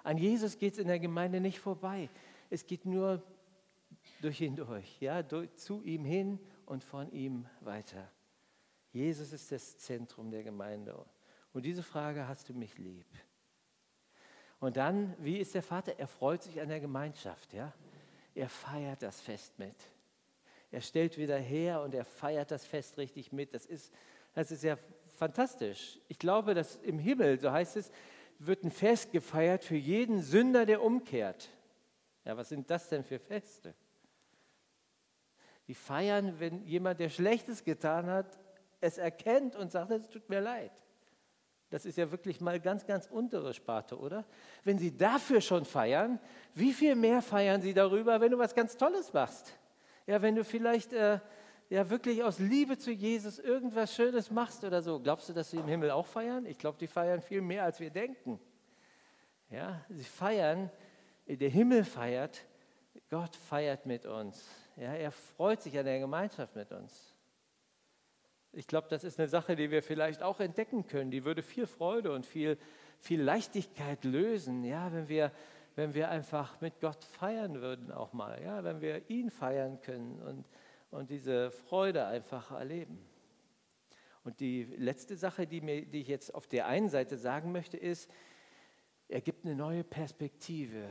An 0.03 0.19
Jesus 0.19 0.59
geht 0.59 0.75
es 0.75 0.79
in 0.79 0.89
der 0.89 0.99
Gemeinde 0.99 1.41
nicht 1.41 1.59
vorbei. 1.59 2.09
Es 2.51 2.67
geht 2.67 2.85
nur 2.85 3.23
durch 4.21 4.41
ihn 4.41 4.57
durch, 4.57 5.01
ja, 5.01 5.23
durch, 5.23 5.55
zu 5.57 5.83
ihm 5.83 6.05
hin 6.05 6.39
und 6.67 6.83
von 6.83 7.11
ihm 7.13 7.47
weiter. 7.61 8.11
Jesus 8.93 9.33
ist 9.33 9.53
das 9.53 9.79
Zentrum 9.79 10.31
der 10.31 10.43
Gemeinde. 10.43 11.05
Und 11.53 11.65
diese 11.65 11.83
Frage, 11.83 12.27
hast 12.29 12.49
du 12.49 12.55
mich 12.55 12.79
lieb? 12.79 13.07
Und 14.61 14.77
dann, 14.77 15.15
wie 15.19 15.39
ist 15.39 15.55
der 15.55 15.63
Vater? 15.63 15.99
Er 15.99 16.07
freut 16.07 16.43
sich 16.43 16.61
an 16.61 16.69
der 16.69 16.81
Gemeinschaft, 16.81 17.53
ja. 17.53 17.73
Er 18.35 18.49
feiert 18.49 19.03
das 19.03 19.21
Fest 19.21 19.59
mit. 19.59 19.75
Er 20.71 20.81
stellt 20.81 21.19
wieder 21.19 21.37
her 21.39 21.83
und 21.83 21.95
er 21.95 22.05
feiert 22.05 22.51
das 22.51 22.65
Fest 22.65 22.97
richtig 22.97 23.33
mit. 23.33 23.53
Das 23.55 23.67
ist, 23.67 23.93
das 24.35 24.51
ist 24.51 24.63
ja 24.63 24.77
fantastisch. 25.13 25.99
Ich 26.09 26.19
glaube, 26.19 26.55
dass 26.55 26.77
im 26.77 26.99
Himmel, 26.99 27.39
so 27.39 27.51
heißt 27.51 27.77
es, 27.77 27.91
wird 28.47 28.65
ein 28.65 28.71
Fest 28.71 29.13
gefeiert 29.13 29.65
für 29.65 29.77
jeden 29.77 30.23
Sünder, 30.23 30.67
der 30.67 30.83
umkehrt. 30.83 31.51
Ja, 32.25 32.37
was 32.37 32.49
sind 32.49 32.71
das 32.71 32.89
denn 32.89 33.05
für 33.05 33.19
Feste? 33.19 33.75
Die 35.69 35.75
feiern, 35.75 36.39
wenn 36.39 36.65
jemand, 36.65 37.01
der 37.01 37.09
Schlechtes 37.09 37.65
getan 37.65 38.07
hat, 38.07 38.39
es 38.81 38.99
erkennt 38.99 39.57
und 39.57 39.71
sagt, 39.71 39.91
es 39.93 40.09
tut 40.09 40.29
mir 40.29 40.41
leid. 40.41 40.73
Das 41.71 41.87
ist 41.87 41.97
ja 41.97 42.11
wirklich 42.11 42.41
mal 42.41 42.61
ganz, 42.61 42.85
ganz 42.85 43.07
untere 43.07 43.55
Sparte, 43.55 43.99
oder? 43.99 44.27
Wenn 44.63 44.79
Sie 44.79 44.95
dafür 44.95 45.41
schon 45.41 45.65
feiern, 45.65 46.19
wie 46.53 46.73
viel 46.73 46.95
mehr 46.95 47.23
feiern 47.23 47.63
Sie 47.63 47.73
darüber, 47.73 48.21
wenn 48.21 48.31
du 48.31 48.39
was 48.39 48.55
ganz 48.55 48.77
Tolles 48.77 49.13
machst? 49.13 49.55
Ja, 50.07 50.21
wenn 50.21 50.35
du 50.35 50.45
vielleicht 50.45 50.93
äh, 50.93 51.21
ja 51.73 51.89
wirklich 51.89 52.23
aus 52.23 52.39
Liebe 52.39 52.77
zu 52.77 52.91
Jesus 52.91 53.39
irgendwas 53.39 53.95
Schönes 53.95 54.31
machst 54.31 54.63
oder 54.63 54.83
so. 54.83 55.01
Glaubst 55.01 55.31
du, 55.31 55.33
dass 55.33 55.51
sie 55.51 55.57
im 55.57 55.67
Himmel 55.67 55.91
auch 55.91 56.07
feiern? 56.07 56.45
Ich 56.45 56.59
glaube, 56.59 56.77
die 56.79 56.87
feiern 56.87 57.23
viel 57.23 57.41
mehr, 57.41 57.65
als 57.65 57.81
wir 57.81 57.89
denken. 57.91 58.39
Ja, 59.49 59.83
sie 59.89 60.05
feiern, 60.05 60.71
der 61.27 61.49
Himmel 61.49 61.85
feiert, 61.85 62.45
Gott 63.09 63.35
feiert 63.37 63.87
mit 63.87 64.05
uns. 64.05 64.47
Ja, 64.77 64.93
er 64.93 65.11
freut 65.11 65.63
sich 65.63 65.79
an 65.79 65.87
der 65.87 65.99
Gemeinschaft 65.99 66.55
mit 66.57 66.73
uns. 66.73 67.15
Ich 68.53 68.67
glaube, 68.67 68.89
das 68.91 69.03
ist 69.03 69.19
eine 69.19 69.29
Sache, 69.29 69.57
die 69.57 69.71
wir 69.71 69.83
vielleicht 69.83 70.23
auch 70.23 70.41
entdecken 70.41 70.87
können. 70.87 71.11
Die 71.11 71.25
würde 71.25 71.43
viel 71.43 71.67
Freude 71.67 72.13
und 72.13 72.27
viel, 72.27 72.59
viel 72.99 73.23
Leichtigkeit 73.23 74.05
lösen, 74.05 74.63
ja, 74.63 74.93
wenn 74.93 75.09
wir, 75.09 75.33
wenn 75.75 75.95
wir 75.95 76.11
einfach 76.11 76.61
mit 76.61 76.81
Gott 76.81 77.03
feiern 77.03 77.63
würden 77.63 77.91
auch 77.91 78.13
mal, 78.13 78.43
ja, 78.43 78.63
wenn 78.63 78.83
wir 78.83 79.09
ihn 79.09 79.31
feiern 79.31 79.81
können 79.81 80.21
und, 80.21 80.45
und 80.93 81.11
diese 81.11 81.51
Freude 81.51 82.07
einfach 82.07 82.53
erleben. 82.53 82.99
Und 84.25 84.39
die 84.39 84.65
letzte 84.77 85.17
Sache, 85.17 85.47
die, 85.47 85.61
mir, 85.61 85.85
die 85.85 86.03
ich 86.03 86.09
jetzt 86.09 86.33
auf 86.33 86.47
der 86.47 86.67
einen 86.67 86.91
Seite 86.91 87.17
sagen 87.17 87.51
möchte, 87.51 87.77
ist, 87.77 88.09
er 89.09 89.21
gibt 89.21 89.45
eine 89.45 89.57
neue 89.57 89.83
Perspektive. 89.83 90.89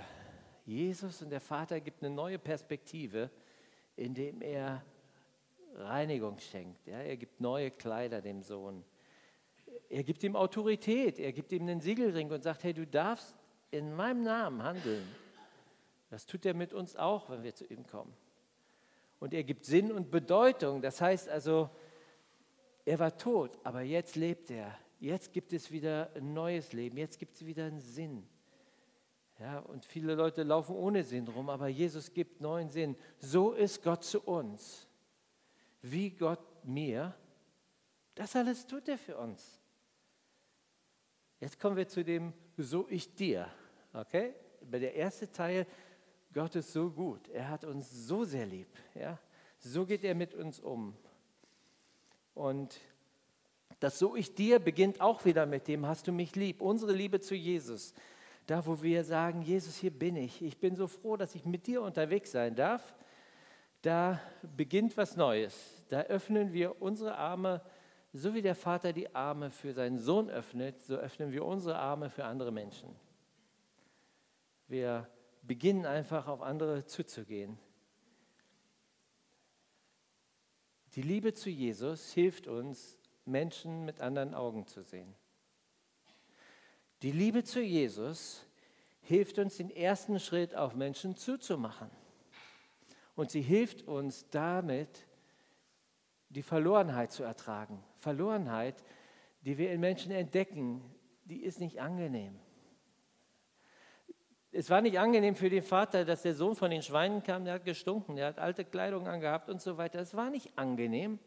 Jesus 0.66 1.22
und 1.22 1.30
der 1.30 1.40
Vater 1.40 1.80
gibt 1.80 2.04
eine 2.04 2.14
neue 2.14 2.40
Perspektive, 2.40 3.30
indem 3.96 4.42
er 4.42 4.84
Reinigung 5.76 6.38
schenkt. 6.40 6.86
Ja, 6.88 7.00
er 7.00 7.16
gibt 7.16 7.40
neue 7.40 7.72
Kleider 7.72 8.22
dem 8.22 8.42
Sohn. 8.42 8.84
Er 9.88 10.04
gibt 10.04 10.24
ihm 10.24 10.36
Autorität. 10.36 11.20
Er 11.20 11.32
gibt 11.32 11.52
ihm 11.52 11.62
einen 11.62 11.80
Siegelring 11.80 12.30
und 12.32 12.44
sagt, 12.44 12.64
hey, 12.64 12.74
du 12.74 12.86
darfst 12.86 13.38
in 13.70 13.94
meinem 13.94 14.24
Namen 14.24 14.64
handeln. 14.64 15.08
Das 16.10 16.26
tut 16.26 16.46
er 16.46 16.56
mit 16.56 16.74
uns 16.74 16.96
auch, 16.96 17.30
wenn 17.30 17.44
wir 17.44 17.54
zu 17.54 17.66
ihm 17.66 17.86
kommen. 17.88 18.14
Und 19.22 19.36
er 19.36 19.44
gibt 19.44 19.66
Sinn 19.66 19.92
und 19.92 20.10
Bedeutung. 20.10 20.82
Das 20.82 21.00
heißt 21.00 21.30
also, 21.30 21.70
er 22.84 22.98
war 22.98 23.16
tot, 23.16 23.60
aber 23.64 23.84
jetzt 23.84 24.16
lebt 24.16 24.50
er. 24.50 24.76
Jetzt 25.00 25.32
gibt 25.32 25.54
es 25.54 25.72
wieder 25.72 26.10
ein 26.16 26.34
neues 26.34 26.74
Leben. 26.74 26.98
Jetzt 26.98 27.20
gibt 27.20 27.36
es 27.36 27.46
wieder 27.46 27.66
einen 27.66 27.80
Sinn. 27.80 28.28
Ja, 29.40 29.60
und 29.60 29.86
viele 29.86 30.16
Leute 30.16 30.42
laufen 30.42 30.76
ohne 30.76 31.04
Sinn 31.04 31.28
rum, 31.28 31.52
aber 31.52 31.68
Jesus 31.68 32.12
gibt 32.12 32.42
neuen 32.42 32.70
Sinn. 32.70 32.98
So 33.20 33.52
ist 33.52 33.84
Gott 33.84 34.04
zu 34.04 34.22
uns. 34.22 34.88
Wie 35.84 36.10
Gott 36.10 36.44
mir, 36.64 37.14
das 38.16 38.36
alles 38.36 38.66
tut 38.66 38.90
er 38.90 38.98
für 38.98 39.18
uns. 39.18 39.62
Jetzt 41.40 41.60
kommen 41.60 41.76
wir 41.76 41.88
zu 41.88 42.04
dem 42.04 42.34
So 42.58 42.88
ich 42.90 43.14
dir. 43.14 43.48
Okay? 43.94 44.34
Bei 44.62 44.80
der 44.80 44.96
erste 44.96 45.32
Teil, 45.32 45.68
Gott 46.34 46.56
ist 46.56 46.72
so 46.72 46.90
gut. 46.90 47.28
Er 47.30 47.50
hat 47.50 47.66
uns 47.66 48.08
so 48.08 48.24
sehr 48.24 48.46
lieb. 48.46 48.68
Ja? 48.96 49.20
So 49.60 49.86
geht 49.86 50.04
er 50.04 50.16
mit 50.16 50.34
uns 50.34 50.60
um. 50.60 50.96
Und 52.34 52.80
das 53.80 53.98
So 54.00 54.16
ich 54.16 54.36
dir 54.36 54.60
beginnt 54.60 55.02
auch 55.02 55.26
wieder 55.26 55.46
mit 55.46 55.68
dem, 55.68 55.86
hast 55.86 56.08
du 56.08 56.12
mich 56.12 56.36
lieb. 56.36 56.62
Unsere 56.62 56.94
Liebe 56.94 57.20
zu 57.20 57.36
Jesus. 57.36 57.94
Da, 58.48 58.66
wo 58.66 58.82
wir 58.82 59.04
sagen, 59.04 59.42
Jesus, 59.42 59.78
hier 59.78 59.92
bin 59.92 60.16
ich. 60.16 60.42
Ich 60.42 60.58
bin 60.58 60.76
so 60.76 60.88
froh, 60.88 61.18
dass 61.18 61.36
ich 61.36 61.46
mit 61.46 61.68
dir 61.68 61.82
unterwegs 61.82 62.32
sein 62.32 62.56
darf. 62.56 62.96
Da 63.82 64.20
beginnt 64.56 64.96
was 64.98 65.16
Neues. 65.16 65.84
Da 65.90 66.02
öffnen 66.02 66.54
wir 66.54 66.82
unsere 66.82 67.16
Arme, 67.18 67.62
so 68.14 68.34
wie 68.34 68.42
der 68.42 68.56
Vater 68.56 68.94
die 68.94 69.14
Arme 69.16 69.52
für 69.52 69.74
seinen 69.74 70.00
Sohn 70.00 70.30
öffnet, 70.30 70.80
so 70.82 70.96
öffnen 70.96 71.32
wir 71.32 71.46
unsere 71.46 71.78
Arme 71.78 72.10
für 72.10 72.26
andere 72.26 72.52
Menschen. 72.52 72.96
Wir 74.68 75.08
beginnen 75.42 75.86
einfach 75.86 76.28
auf 76.28 76.42
andere 76.42 76.86
zuzugehen. 76.86 77.58
Die 80.96 81.02
Liebe 81.02 81.34
zu 81.34 81.50
Jesus 81.50 82.12
hilft 82.12 82.48
uns, 82.48 82.98
Menschen 83.26 83.86
mit 83.86 84.02
anderen 84.02 84.34
Augen 84.34 84.68
zu 84.68 84.84
sehen. 84.84 85.14
Die 87.02 87.12
Liebe 87.12 87.44
zu 87.44 87.62
Jesus 87.62 88.46
hilft 89.02 89.40
uns, 89.40 89.58
den 89.58 89.72
ersten 89.72 90.20
Schritt 90.20 90.56
auf 90.56 90.76
Menschen 90.76 91.16
zuzumachen. 91.16 91.90
Und 93.16 93.32
sie 93.32 93.42
hilft 93.42 93.84
uns 93.84 94.30
damit, 94.30 95.08
die 96.30 96.44
Verlorenheit 96.44 97.12
zu 97.12 97.24
ertragen. 97.24 97.84
Verlorenheit, 97.98 98.84
die 99.42 99.58
wir 99.58 99.72
in 99.72 99.80
Menschen 99.80 100.12
entdecken, 100.12 100.82
die 101.26 101.44
ist 101.44 101.60
nicht 101.60 101.82
angenehm. 101.82 102.40
Es 104.54 104.70
war 104.70 104.82
nicht 104.82 105.00
angenehm 105.00 105.36
für 105.36 105.50
den 105.50 105.64
Vater, 105.64 106.04
dass 106.04 106.24
der 106.24 106.34
Sohn 106.34 106.56
von 106.56 106.72
den 106.72 106.82
Schweinen 106.82 107.24
kam, 107.24 107.46
der 107.46 107.54
hat 107.54 107.66
gestunken, 107.66 108.18
der 108.18 108.28
hat 108.28 108.40
alte 108.40 108.66
Kleidung 108.66 109.08
angehabt 109.08 109.50
und 109.50 109.62
so 109.62 109.78
weiter. 109.78 110.00
Es 110.00 110.14
war 110.14 110.30
nicht 110.30 110.58
angenehm. 110.58 111.20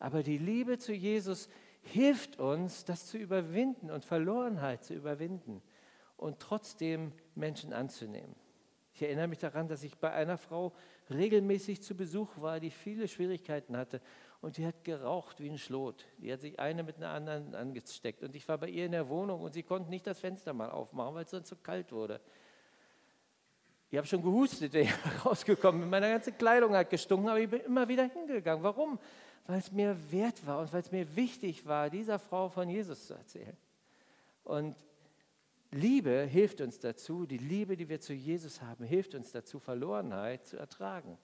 Aber 0.00 0.24
die 0.24 0.38
Liebe 0.38 0.78
zu 0.78 0.92
Jesus 0.92 1.48
hilft 1.82 2.40
uns, 2.40 2.84
das 2.84 3.06
zu 3.06 3.18
überwinden 3.18 3.90
und 3.90 4.04
Verlorenheit 4.04 4.82
zu 4.82 4.94
überwinden 4.94 5.62
und 6.16 6.40
trotzdem 6.40 7.12
Menschen 7.36 7.72
anzunehmen. 7.72 8.34
Ich 8.94 9.02
erinnere 9.02 9.28
mich 9.28 9.38
daran, 9.38 9.68
dass 9.68 9.84
ich 9.84 9.96
bei 9.96 10.10
einer 10.10 10.36
Frau 10.36 10.72
regelmäßig 11.08 11.82
zu 11.82 11.94
Besuch 11.94 12.30
war, 12.36 12.58
die 12.58 12.70
viele 12.70 13.06
Schwierigkeiten 13.06 13.76
hatte 13.76 14.00
und 14.40 14.56
die 14.56 14.66
hat 14.66 14.84
geraucht 14.84 15.40
wie 15.40 15.50
ein 15.50 15.58
Schlot. 15.58 16.04
Die 16.18 16.32
hat 16.32 16.40
sich 16.40 16.58
eine 16.58 16.82
mit 16.82 16.96
einer 16.96 17.10
anderen 17.10 17.54
angesteckt 17.54 18.22
und 18.22 18.34
ich 18.34 18.48
war 18.48 18.58
bei 18.58 18.68
ihr 18.68 18.86
in 18.86 18.92
der 18.92 19.08
Wohnung 19.08 19.40
und 19.42 19.52
sie 19.54 19.62
konnte 19.62 19.90
nicht 19.90 20.06
das 20.06 20.18
Fenster 20.18 20.52
mal 20.52 20.70
aufmachen, 20.70 21.14
weil 21.14 21.24
es 21.24 21.30
sonst 21.30 21.48
so 21.48 21.56
kalt 21.56 21.92
wurde. 21.92 22.20
Ich 23.90 23.98
habe 23.98 24.06
schon 24.06 24.22
gehustet, 24.22 24.72
wenn 24.72 24.82
ich 24.84 25.24
rausgekommen 25.24 25.80
bin. 25.82 25.90
Meine 25.90 26.10
ganze 26.10 26.32
Kleidung 26.32 26.74
hat 26.74 26.90
gestunken, 26.90 27.28
aber 27.28 27.40
ich 27.40 27.50
bin 27.50 27.60
immer 27.60 27.88
wieder 27.88 28.04
hingegangen. 28.04 28.62
Warum? 28.62 28.98
weil 29.50 29.58
es 29.58 29.72
mir 29.72 29.96
wert 30.12 30.46
war 30.46 30.60
und 30.60 30.72
weil 30.72 30.80
es 30.80 30.92
mir 30.92 31.16
wichtig 31.16 31.66
war, 31.66 31.90
dieser 31.90 32.20
Frau 32.20 32.48
von 32.48 32.68
Jesus 32.68 33.06
zu 33.06 33.14
erzählen. 33.14 33.56
Und 34.44 34.76
Liebe 35.72 36.22
hilft 36.22 36.60
uns 36.60 36.78
dazu, 36.78 37.26
die 37.26 37.38
Liebe, 37.38 37.76
die 37.76 37.88
wir 37.88 38.00
zu 38.00 38.12
Jesus 38.12 38.62
haben, 38.62 38.84
hilft 38.84 39.14
uns 39.14 39.32
dazu, 39.32 39.58
Verlorenheit 39.58 40.46
zu 40.46 40.56
ertragen, 40.56 41.18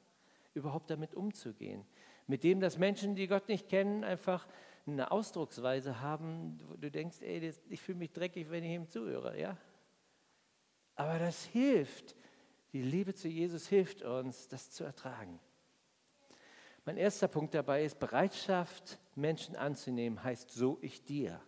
überhaupt 0.55 0.90
damit 0.90 1.14
umzugehen. 1.14 1.85
Mit 2.26 2.42
dem, 2.42 2.59
dass 2.59 2.79
Menschen, 2.79 3.14
die 3.14 3.29
Gott 3.29 3.48
nicht 3.48 3.68
kennen, 3.68 4.02
einfach 4.02 4.46
eine 4.87 5.12
Ausdrucksweise 5.12 6.00
haben, 6.00 6.61
wo 6.68 6.76
du 6.76 6.90
denkst, 6.90 7.18
ey, 7.20 7.52
ich 7.68 7.81
fühle 7.81 7.98
mich 7.98 8.12
dreckig, 8.12 8.50
wenn 8.50 8.64
ich 8.64 8.72
ihm 8.72 8.88
zuhöre. 8.88 9.38
Ja? 9.38 9.57
Aber 10.96 11.20
das 11.20 11.44
hilft. 11.44 12.16
Die 12.76 12.82
Liebe 12.82 13.14
zu 13.14 13.26
Jesus 13.26 13.68
hilft 13.68 14.02
uns, 14.02 14.48
das 14.48 14.70
zu 14.70 14.84
ertragen. 14.84 15.40
Mein 16.84 16.98
erster 16.98 17.26
Punkt 17.26 17.54
dabei 17.54 17.82
ist, 17.82 17.98
Bereitschaft, 17.98 18.98
Menschen 19.14 19.56
anzunehmen, 19.56 20.22
heißt 20.22 20.50
so 20.50 20.76
ich 20.82 21.02
dir. 21.02 21.40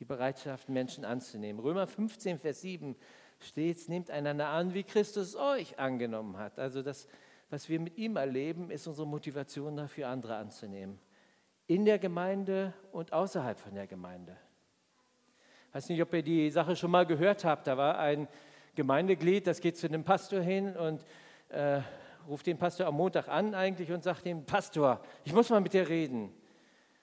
Die 0.00 0.04
Bereitschaft, 0.04 0.68
Menschen 0.68 1.06
anzunehmen. 1.06 1.62
Römer 1.62 1.86
15, 1.86 2.38
Vers 2.38 2.60
7 2.60 2.94
steht, 3.38 3.88
nehmt 3.88 4.10
einander 4.10 4.48
an, 4.48 4.74
wie 4.74 4.82
Christus 4.82 5.34
euch 5.34 5.78
angenommen 5.78 6.36
hat. 6.36 6.58
Also 6.58 6.82
das, 6.82 7.08
was 7.48 7.70
wir 7.70 7.80
mit 7.80 7.96
ihm 7.96 8.16
erleben, 8.16 8.70
ist 8.70 8.86
unsere 8.86 9.06
Motivation 9.06 9.78
dafür, 9.78 10.08
andere 10.08 10.36
anzunehmen. 10.36 11.00
In 11.68 11.86
der 11.86 11.98
Gemeinde 11.98 12.74
und 12.92 13.14
außerhalb 13.14 13.58
von 13.58 13.74
der 13.74 13.86
Gemeinde. 13.86 14.36
Ich 15.68 15.74
weiß 15.74 15.88
nicht, 15.88 16.02
ob 16.02 16.12
ihr 16.12 16.22
die 16.22 16.50
Sache 16.50 16.76
schon 16.76 16.90
mal 16.90 17.06
gehört 17.06 17.46
habt. 17.46 17.66
Da 17.66 17.78
war 17.78 17.98
ein 17.98 18.28
Gemeindeglied, 18.80 19.46
das 19.46 19.60
geht 19.60 19.76
zu 19.76 19.88
einem 19.88 20.04
Pastor 20.04 20.40
hin 20.40 20.74
und 20.74 21.04
äh, 21.50 21.82
ruft 22.26 22.46
den 22.46 22.56
Pastor 22.56 22.86
am 22.86 22.94
Montag 22.94 23.28
an 23.28 23.54
eigentlich 23.54 23.92
und 23.92 24.02
sagt 24.02 24.24
dem 24.24 24.46
Pastor, 24.46 25.02
ich 25.22 25.34
muss 25.34 25.50
mal 25.50 25.60
mit 25.60 25.74
dir 25.74 25.86
reden. 25.86 26.32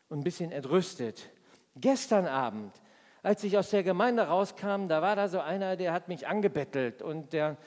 Und 0.09 0.21
ein 0.21 0.23
bisschen 0.23 0.51
entrüstet. 0.51 1.29
Gestern 1.75 2.25
Abend, 2.25 2.73
als 3.21 3.43
ich 3.43 3.55
aus 3.59 3.69
der 3.69 3.83
Gemeinde 3.83 4.23
rauskam, 4.23 4.87
da 4.87 5.03
war 5.03 5.15
da 5.15 5.27
so 5.27 5.39
einer, 5.39 5.75
der 5.75 5.93
hat 5.93 6.07
mich 6.07 6.25
angebettelt 6.25 7.03
und 7.03 7.31
der, 7.31 7.57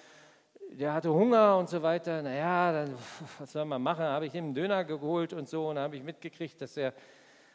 der 0.72 0.92
hatte 0.92 1.14
Hunger 1.14 1.56
und 1.58 1.68
so 1.68 1.80
weiter. 1.80 2.20
Naja, 2.20 2.72
dann, 2.72 2.94
was 3.38 3.52
soll 3.52 3.64
man 3.64 3.80
machen? 3.80 4.02
Habe 4.02 4.26
ich 4.26 4.34
ihm 4.34 4.46
einen 4.46 4.54
Döner 4.54 4.82
geholt 4.82 5.32
und 5.32 5.48
so 5.48 5.68
und 5.68 5.78
habe 5.78 5.94
ich 5.94 6.02
mitgekriegt, 6.02 6.60
dass 6.60 6.76
er 6.76 6.94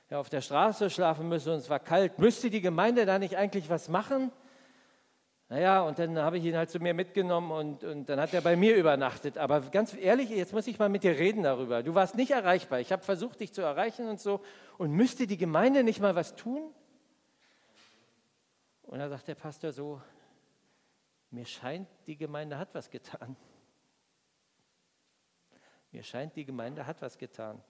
ja, 0.09 0.19
auf 0.19 0.29
der 0.29 0.39
Straße 0.39 0.89
schlafen 0.89 1.27
müsse 1.27 1.51
und 1.51 1.57
es 1.57 1.69
war 1.69 1.79
kalt. 1.79 2.17
Müsste 2.17 2.49
die 2.49 2.61
Gemeinde 2.61 3.05
da 3.05 3.19
nicht 3.19 3.35
eigentlich 3.35 3.69
was 3.69 3.89
machen? 3.89 4.31
Naja, 5.47 5.83
und 5.83 5.99
dann 5.99 6.17
habe 6.17 6.39
ich 6.39 6.45
ihn 6.45 6.57
halt 6.57 6.71
zu 6.71 6.79
mir 6.79 6.95
mitgenommen 6.95 7.51
und, 7.51 7.83
und 7.83 8.09
dann 8.09 8.19
hat 8.19 8.33
er 8.33 8.41
bei 8.41 8.55
mir 8.55 8.75
übernachtet. 8.75 9.37
Aber 9.37 9.61
ganz 9.61 9.93
ehrlich, 9.93 10.31
jetzt 10.31 10.53
muss 10.53 10.65
ich 10.65 10.79
mal 10.79 10.89
mit 10.89 11.03
dir 11.03 11.19
reden 11.19 11.43
darüber. 11.43 11.83
Du 11.83 11.93
warst 11.93 12.15
nicht 12.15 12.31
erreichbar. 12.31 12.79
Ich 12.79 12.91
habe 12.91 13.03
versucht, 13.03 13.39
dich 13.39 13.53
zu 13.53 13.61
erreichen 13.61 14.07
und 14.07 14.19
so. 14.19 14.41
Und 14.79 14.91
müsste 14.91 15.27
die 15.27 15.37
Gemeinde 15.37 15.83
nicht 15.83 15.99
mal 15.99 16.15
was 16.15 16.35
tun? 16.35 16.73
Und 18.81 18.99
da 18.99 19.07
sagt 19.07 19.27
der 19.27 19.35
Pastor 19.35 19.71
so, 19.71 20.01
mir 21.29 21.45
scheint, 21.45 21.87
die 22.07 22.17
Gemeinde 22.17 22.57
hat 22.57 22.73
was 22.73 22.89
getan. 22.89 23.35
Mir 25.91 26.01
scheint, 26.01 26.35
die 26.35 26.45
Gemeinde 26.45 26.87
hat 26.87 27.01
was 27.01 27.17
getan. 27.17 27.61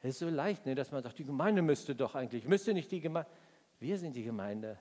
Es 0.00 0.10
ist 0.10 0.18
so 0.20 0.28
leicht, 0.28 0.64
ne, 0.66 0.74
dass 0.74 0.92
man 0.92 1.02
sagt, 1.02 1.18
die 1.18 1.24
Gemeinde 1.24 1.62
müsste 1.62 1.94
doch 1.94 2.14
eigentlich, 2.14 2.46
müsste 2.46 2.72
nicht 2.72 2.90
die 2.90 3.00
Gemeinde. 3.00 3.30
Wir 3.78 3.98
sind 3.98 4.14
die 4.14 4.24
Gemeinde. 4.24 4.78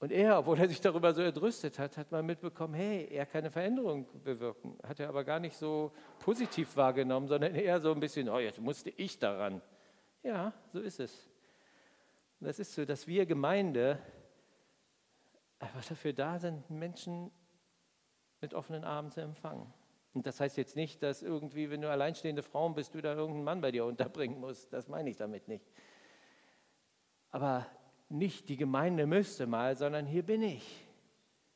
Und 0.00 0.12
er, 0.12 0.38
obwohl 0.38 0.58
er 0.58 0.68
sich 0.68 0.80
darüber 0.80 1.14
so 1.14 1.22
erdrüstet 1.22 1.78
hat, 1.78 1.96
hat 1.96 2.12
man 2.12 2.26
mitbekommen, 2.26 2.74
hey, 2.74 3.08
er 3.10 3.26
kann 3.26 3.40
eine 3.40 3.50
Veränderung 3.50 4.06
bewirken. 4.22 4.76
Hat 4.82 5.00
er 5.00 5.08
aber 5.08 5.24
gar 5.24 5.38
nicht 5.38 5.56
so 5.56 5.92
positiv 6.18 6.76
wahrgenommen, 6.76 7.28
sondern 7.28 7.54
eher 7.54 7.80
so 7.80 7.92
ein 7.92 8.00
bisschen, 8.00 8.28
oh, 8.28 8.38
jetzt 8.38 8.60
musste 8.60 8.90
ich 8.90 9.18
daran. 9.18 9.62
Ja, 10.22 10.52
so 10.72 10.80
ist 10.80 11.00
es. 11.00 11.28
Und 12.40 12.48
das 12.48 12.58
ist 12.58 12.74
so, 12.74 12.84
dass 12.84 13.06
wir 13.06 13.24
Gemeinde 13.24 13.98
einfach 15.58 15.84
dafür 15.84 16.12
da 16.12 16.38
sind, 16.38 16.68
Menschen 16.68 17.30
mit 18.40 18.52
offenen 18.52 18.84
Armen 18.84 19.10
zu 19.10 19.20
empfangen. 19.22 19.72
Und 20.12 20.26
das 20.26 20.38
heißt 20.38 20.56
jetzt 20.56 20.76
nicht, 20.76 21.02
dass 21.02 21.22
irgendwie, 21.22 21.70
wenn 21.70 21.80
du 21.80 21.90
alleinstehende 21.90 22.42
Frauen 22.42 22.74
bist, 22.74 22.94
du 22.94 23.00
da 23.00 23.14
irgendeinen 23.14 23.44
Mann 23.44 23.60
bei 23.60 23.72
dir 23.72 23.84
unterbringen 23.84 24.38
musst. 24.38 24.72
Das 24.72 24.88
meine 24.88 25.10
ich 25.10 25.16
damit 25.16 25.48
nicht. 25.48 25.66
Aber 27.30 27.66
nicht 28.08 28.48
die 28.48 28.56
Gemeinde 28.56 29.06
müsste 29.06 29.46
mal, 29.46 29.76
sondern 29.76 30.06
hier 30.06 30.22
bin 30.22 30.42
ich. 30.42 30.84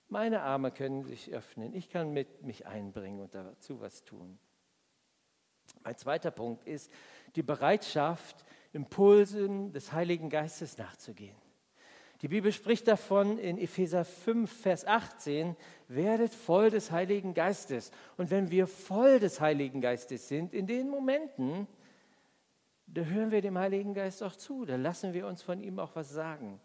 Meine 0.08 0.42
Arme 0.42 0.70
können 0.70 1.04
sich 1.04 1.30
öffnen. 1.32 1.74
Ich 1.74 1.90
kann 1.90 2.12
mit 2.12 2.42
mich 2.42 2.66
einbringen 2.66 3.20
und 3.20 3.34
dazu 3.34 3.80
was 3.80 4.04
tun. 4.04 4.38
Mein 5.84 5.96
zweiter 5.96 6.30
Punkt 6.30 6.64
ist 6.64 6.90
die 7.36 7.42
Bereitschaft, 7.42 8.44
Impulsen 8.72 9.72
des 9.72 9.92
Heiligen 9.92 10.30
Geistes 10.30 10.78
nachzugehen. 10.78 11.36
Die 12.22 12.28
Bibel 12.28 12.52
spricht 12.52 12.88
davon 12.88 13.38
in 13.38 13.58
Epheser 13.58 14.04
5, 14.04 14.50
Vers 14.50 14.84
18, 14.86 15.54
werdet 15.86 16.34
voll 16.34 16.70
des 16.70 16.90
Heiligen 16.90 17.32
Geistes. 17.32 17.92
Und 18.16 18.30
wenn 18.30 18.50
wir 18.50 18.66
voll 18.66 19.20
des 19.20 19.40
Heiligen 19.40 19.80
Geistes 19.80 20.26
sind, 20.26 20.52
in 20.52 20.66
den 20.66 20.88
Momenten, 20.88 21.68
da 22.94 23.02
hören 23.02 23.30
wir 23.30 23.42
dem 23.42 23.58
Heiligen 23.58 23.94
Geist 23.94 24.22
auch 24.22 24.34
zu, 24.34 24.64
da 24.64 24.76
lassen 24.76 25.12
wir 25.12 25.26
uns 25.26 25.42
von 25.42 25.60
ihm 25.60 25.78
auch 25.78 25.94
was 25.94 26.10
sagen 26.10 26.60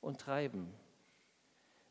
und 0.00 0.20
treiben. 0.20 0.72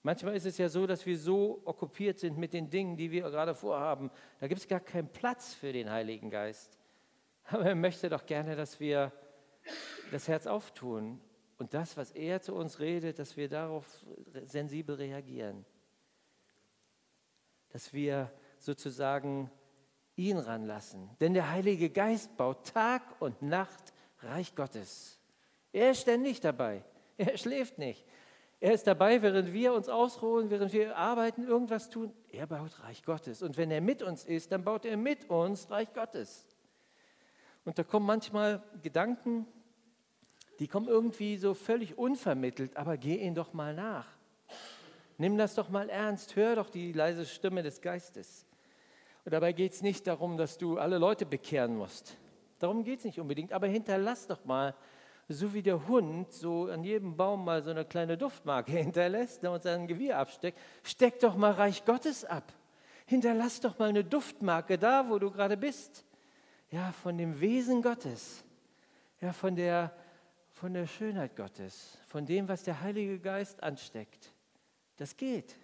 Manchmal 0.03 0.35
ist 0.35 0.45
es 0.45 0.57
ja 0.57 0.67
so, 0.67 0.87
dass 0.87 1.05
wir 1.05 1.17
so 1.17 1.61
okkupiert 1.63 2.19
sind 2.19 2.37
mit 2.37 2.53
den 2.53 2.69
Dingen, 2.69 2.97
die 2.97 3.11
wir 3.11 3.21
gerade 3.29 3.53
vorhaben. 3.53 4.09
Da 4.39 4.47
gibt 4.47 4.59
es 4.59 4.67
gar 4.67 4.79
keinen 4.79 5.07
Platz 5.07 5.53
für 5.53 5.71
den 5.71 5.89
Heiligen 5.89 6.29
Geist. 6.29 6.79
Aber 7.45 7.65
er 7.65 7.75
möchte 7.75 8.09
doch 8.09 8.25
gerne, 8.25 8.55
dass 8.55 8.79
wir 8.79 9.11
das 10.11 10.27
Herz 10.27 10.47
auftun 10.47 11.21
und 11.57 11.73
das, 11.73 11.97
was 11.97 12.11
er 12.11 12.41
zu 12.41 12.55
uns 12.55 12.79
redet, 12.79 13.19
dass 13.19 13.37
wir 13.37 13.47
darauf 13.47 14.05
sensibel 14.45 14.95
reagieren. 14.95 15.65
Dass 17.69 17.93
wir 17.93 18.31
sozusagen 18.57 19.51
ihn 20.15 20.37
ranlassen. 20.37 21.09
Denn 21.19 21.33
der 21.33 21.49
Heilige 21.49 21.89
Geist 21.89 22.35
baut 22.37 22.67
Tag 22.67 23.01
und 23.19 23.41
Nacht 23.41 23.93
Reich 24.19 24.55
Gottes. 24.55 25.19
Er 25.71 25.91
ist 25.91 26.01
ständig 26.01 26.39
dabei. 26.39 26.83
Er 27.17 27.37
schläft 27.37 27.77
nicht. 27.77 28.03
Er 28.59 28.73
ist 28.73 28.87
dabei, 28.87 29.21
während 29.21 29.53
wir 29.53 29.73
uns 29.73 29.89
ausruhen, 29.89 30.49
während 30.49 30.73
wir 30.73 30.95
arbeiten, 30.97 31.43
irgendwas 31.43 31.89
tun. 31.89 32.13
Er 32.29 32.47
baut 32.47 32.79
Reich 32.83 33.03
Gottes. 33.03 33.43
Und 33.43 33.57
wenn 33.57 33.69
er 33.69 33.81
mit 33.81 34.01
uns 34.01 34.23
ist, 34.23 34.51
dann 34.51 34.63
baut 34.63 34.85
er 34.85 34.97
mit 34.97 35.29
uns 35.29 35.69
Reich 35.69 35.93
Gottes. 35.93 36.47
Und 37.65 37.77
da 37.77 37.83
kommen 37.83 38.05
manchmal 38.05 38.63
Gedanken, 38.81 39.45
die 40.59 40.67
kommen 40.67 40.87
irgendwie 40.87 41.37
so 41.37 41.55
völlig 41.55 41.97
unvermittelt, 41.97 42.77
aber 42.77 42.97
geh 42.97 43.15
ihnen 43.15 43.35
doch 43.35 43.53
mal 43.53 43.73
nach. 43.73 44.07
Nimm 45.17 45.37
das 45.37 45.55
doch 45.55 45.69
mal 45.69 45.89
ernst, 45.89 46.35
hör 46.35 46.55
doch 46.55 46.69
die 46.69 46.91
leise 46.91 47.25
Stimme 47.25 47.63
des 47.63 47.81
Geistes. 47.81 48.45
Und 49.25 49.33
dabei 49.33 49.53
geht 49.53 49.73
es 49.73 49.81
nicht 49.81 50.07
darum, 50.07 50.37
dass 50.37 50.57
du 50.57 50.77
alle 50.77 50.97
Leute 50.97 51.25
bekehren 51.25 51.75
musst. 51.75 52.17
Darum 52.59 52.83
geht 52.83 52.99
es 52.99 53.05
nicht 53.05 53.19
unbedingt, 53.19 53.53
aber 53.53 53.67
hinterlass 53.67 54.27
doch 54.27 54.45
mal, 54.45 54.75
so 55.27 55.53
wie 55.53 55.61
der 55.61 55.87
Hund 55.87 56.31
so 56.31 56.65
an 56.65 56.83
jedem 56.83 57.15
Baum 57.15 57.45
mal 57.45 57.63
so 57.63 57.71
eine 57.71 57.85
kleine 57.85 58.17
Duftmarke 58.17 58.71
hinterlässt 58.77 59.43
und 59.43 59.63
sein 59.63 59.87
Gewirr 59.87 60.17
absteckt, 60.17 60.59
steck 60.83 61.19
doch 61.19 61.35
mal 61.35 61.51
Reich 61.51 61.85
Gottes 61.85 62.25
ab. 62.25 62.51
Hinterlass 63.05 63.59
doch 63.59 63.77
mal 63.79 63.89
eine 63.89 64.03
Duftmarke 64.03 64.77
da, 64.77 65.09
wo 65.09 65.19
du 65.19 65.31
gerade 65.31 65.57
bist. 65.57 66.05
Ja, 66.69 66.91
von 66.91 67.17
dem 67.17 67.39
Wesen 67.41 67.81
Gottes. 67.81 68.43
Ja, 69.19 69.33
von 69.33 69.55
der 69.55 69.93
von 70.61 70.75
der 70.75 70.85
Schönheit 70.85 71.35
Gottes, 71.35 71.97
von 72.05 72.23
dem, 72.23 72.47
was 72.47 72.61
der 72.61 72.81
Heilige 72.81 73.19
Geist 73.19 73.63
ansteckt. 73.63 74.31
Das 74.97 75.17
geht. 75.17 75.57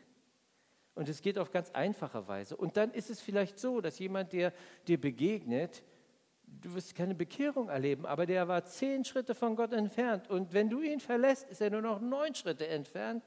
Und 0.98 1.08
es 1.10 1.22
geht 1.22 1.38
auf 1.38 1.52
ganz 1.52 1.70
einfache 1.72 2.28
Weise. 2.28 2.58
Und 2.58 2.76
dann 2.76 2.92
ist 2.92 3.12
es 3.12 3.22
vielleicht 3.22 3.60
so, 3.60 3.82
dass 3.82 4.00
jemand, 4.00 4.34
der 4.34 4.52
dir 4.88 5.00
begegnet, 5.00 5.84
du 6.44 6.74
wirst 6.74 6.96
keine 6.96 7.14
Bekehrung 7.14 7.70
erleben, 7.70 8.08
aber 8.08 8.26
der 8.26 8.48
war 8.48 8.66
zehn 8.66 9.06
Schritte 9.06 9.36
von 9.36 9.56
Gott 9.56 9.74
entfernt. 9.74 10.28
Und 10.28 10.54
wenn 10.54 10.72
du 10.72 10.82
ihn 10.82 11.00
verlässt, 11.00 11.48
ist 11.50 11.62
er 11.62 11.70
nur 11.70 11.84
noch 11.84 12.02
neun 12.02 12.34
Schritte 12.34 12.68
entfernt, 12.68 13.24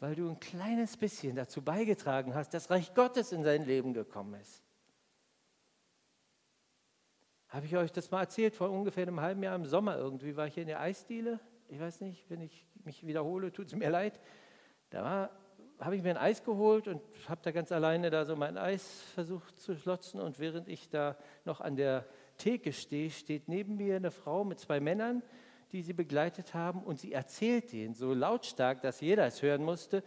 weil 0.00 0.14
du 0.14 0.26
ein 0.30 0.40
kleines 0.40 0.96
bisschen 0.96 1.36
dazu 1.36 1.60
beigetragen 1.60 2.34
hast, 2.34 2.54
dass 2.54 2.70
Reich 2.70 2.94
Gottes 2.94 3.32
in 3.32 3.44
sein 3.44 3.66
Leben 3.66 3.92
gekommen 3.92 4.40
ist. 4.40 4.62
Habe 7.48 7.66
ich 7.66 7.76
euch 7.76 7.92
das 7.92 8.10
mal 8.10 8.20
erzählt? 8.20 8.56
Vor 8.56 8.70
ungefähr 8.70 9.06
einem 9.06 9.20
halben 9.20 9.42
Jahr 9.42 9.56
im 9.56 9.66
Sommer 9.66 9.98
irgendwie 9.98 10.36
war 10.36 10.46
ich 10.46 10.54
hier 10.54 10.62
in 10.62 10.68
der 10.68 10.80
Eisdiele. 10.80 11.38
Ich 11.68 11.78
weiß 11.78 12.00
nicht, 12.00 12.30
wenn 12.30 12.40
ich 12.40 12.66
mich 12.82 13.06
wiederhole, 13.06 13.52
tut 13.52 13.66
es 13.66 13.74
mir 13.74 13.90
leid. 13.90 14.18
Da 14.88 15.30
habe 15.84 15.96
ich 15.96 16.02
mir 16.02 16.10
ein 16.10 16.16
Eis 16.16 16.42
geholt 16.42 16.88
und 16.88 17.02
habe 17.28 17.40
da 17.42 17.50
ganz 17.50 17.70
alleine 17.70 18.08
da 18.08 18.24
so 18.24 18.36
mein 18.36 18.56
Eis 18.56 19.02
versucht 19.14 19.58
zu 19.58 19.76
schlotzen. 19.76 20.18
Und 20.18 20.38
während 20.38 20.66
ich 20.66 20.88
da 20.88 21.16
noch 21.44 21.60
an 21.60 21.76
der 21.76 22.06
Theke 22.38 22.72
stehe, 22.72 23.10
steht 23.10 23.48
neben 23.48 23.76
mir 23.76 23.96
eine 23.96 24.10
Frau 24.10 24.44
mit 24.44 24.58
zwei 24.58 24.80
Männern, 24.80 25.22
die 25.72 25.82
sie 25.82 25.92
begleitet 25.92 26.54
haben. 26.54 26.82
Und 26.82 27.00
sie 27.00 27.12
erzählt 27.12 27.72
ihnen 27.74 27.92
so 27.92 28.14
lautstark, 28.14 28.80
dass 28.80 29.02
jeder 29.02 29.26
es 29.26 29.42
hören 29.42 29.62
musste, 29.62 30.02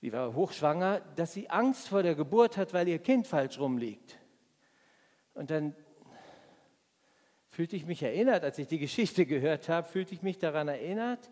sie 0.00 0.12
war 0.12 0.34
hochschwanger, 0.34 1.00
dass 1.16 1.32
sie 1.32 1.48
Angst 1.48 1.88
vor 1.88 2.02
der 2.02 2.14
Geburt 2.14 2.58
hat, 2.58 2.74
weil 2.74 2.86
ihr 2.86 2.98
Kind 2.98 3.26
falsch 3.26 3.58
rumliegt. 3.58 4.18
Und 5.32 5.50
dann 5.50 5.74
fühlte 7.46 7.76
ich 7.76 7.86
mich 7.86 8.02
erinnert, 8.02 8.44
als 8.44 8.58
ich 8.58 8.66
die 8.66 8.78
Geschichte 8.78 9.24
gehört 9.24 9.70
habe, 9.70 9.88
fühlte 9.88 10.12
ich 10.12 10.22
mich 10.22 10.38
daran 10.38 10.68
erinnert, 10.68 11.30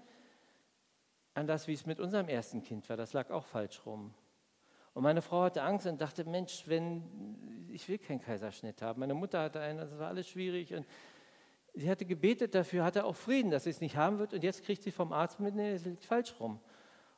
an 1.36 1.46
das, 1.46 1.68
wie 1.68 1.74
es 1.74 1.84
mit 1.84 2.00
unserem 2.00 2.28
ersten 2.28 2.62
Kind 2.62 2.88
war. 2.88 2.96
Das 2.96 3.12
lag 3.12 3.30
auch 3.30 3.44
falsch 3.44 3.84
rum. 3.84 4.14
Und 4.94 5.02
meine 5.02 5.20
Frau 5.20 5.42
hatte 5.42 5.62
Angst 5.62 5.86
und 5.86 6.00
dachte, 6.00 6.24
Mensch, 6.24 6.64
wenn 6.66 7.68
ich 7.70 7.86
will 7.88 7.98
keinen 7.98 8.22
Kaiserschnitt 8.22 8.80
haben. 8.80 9.00
Meine 9.00 9.12
Mutter 9.12 9.42
hatte 9.42 9.60
einen, 9.60 9.78
das 9.78 9.98
war 9.98 10.08
alles 10.08 10.26
schwierig. 10.28 10.72
Und 10.72 10.86
sie 11.74 11.90
hatte 11.90 12.06
gebetet 12.06 12.54
dafür, 12.54 12.84
hatte 12.84 13.04
auch 13.04 13.14
Frieden, 13.14 13.50
dass 13.50 13.64
sie 13.64 13.70
es 13.70 13.82
nicht 13.82 13.96
haben 13.96 14.18
wird. 14.18 14.32
Und 14.32 14.42
jetzt 14.42 14.64
kriegt 14.64 14.82
sie 14.82 14.90
vom 14.90 15.12
Arzt 15.12 15.38
mit, 15.38 15.54
nee, 15.54 15.72
es 15.72 15.84
liegt 15.84 16.06
falsch 16.06 16.34
rum. 16.40 16.58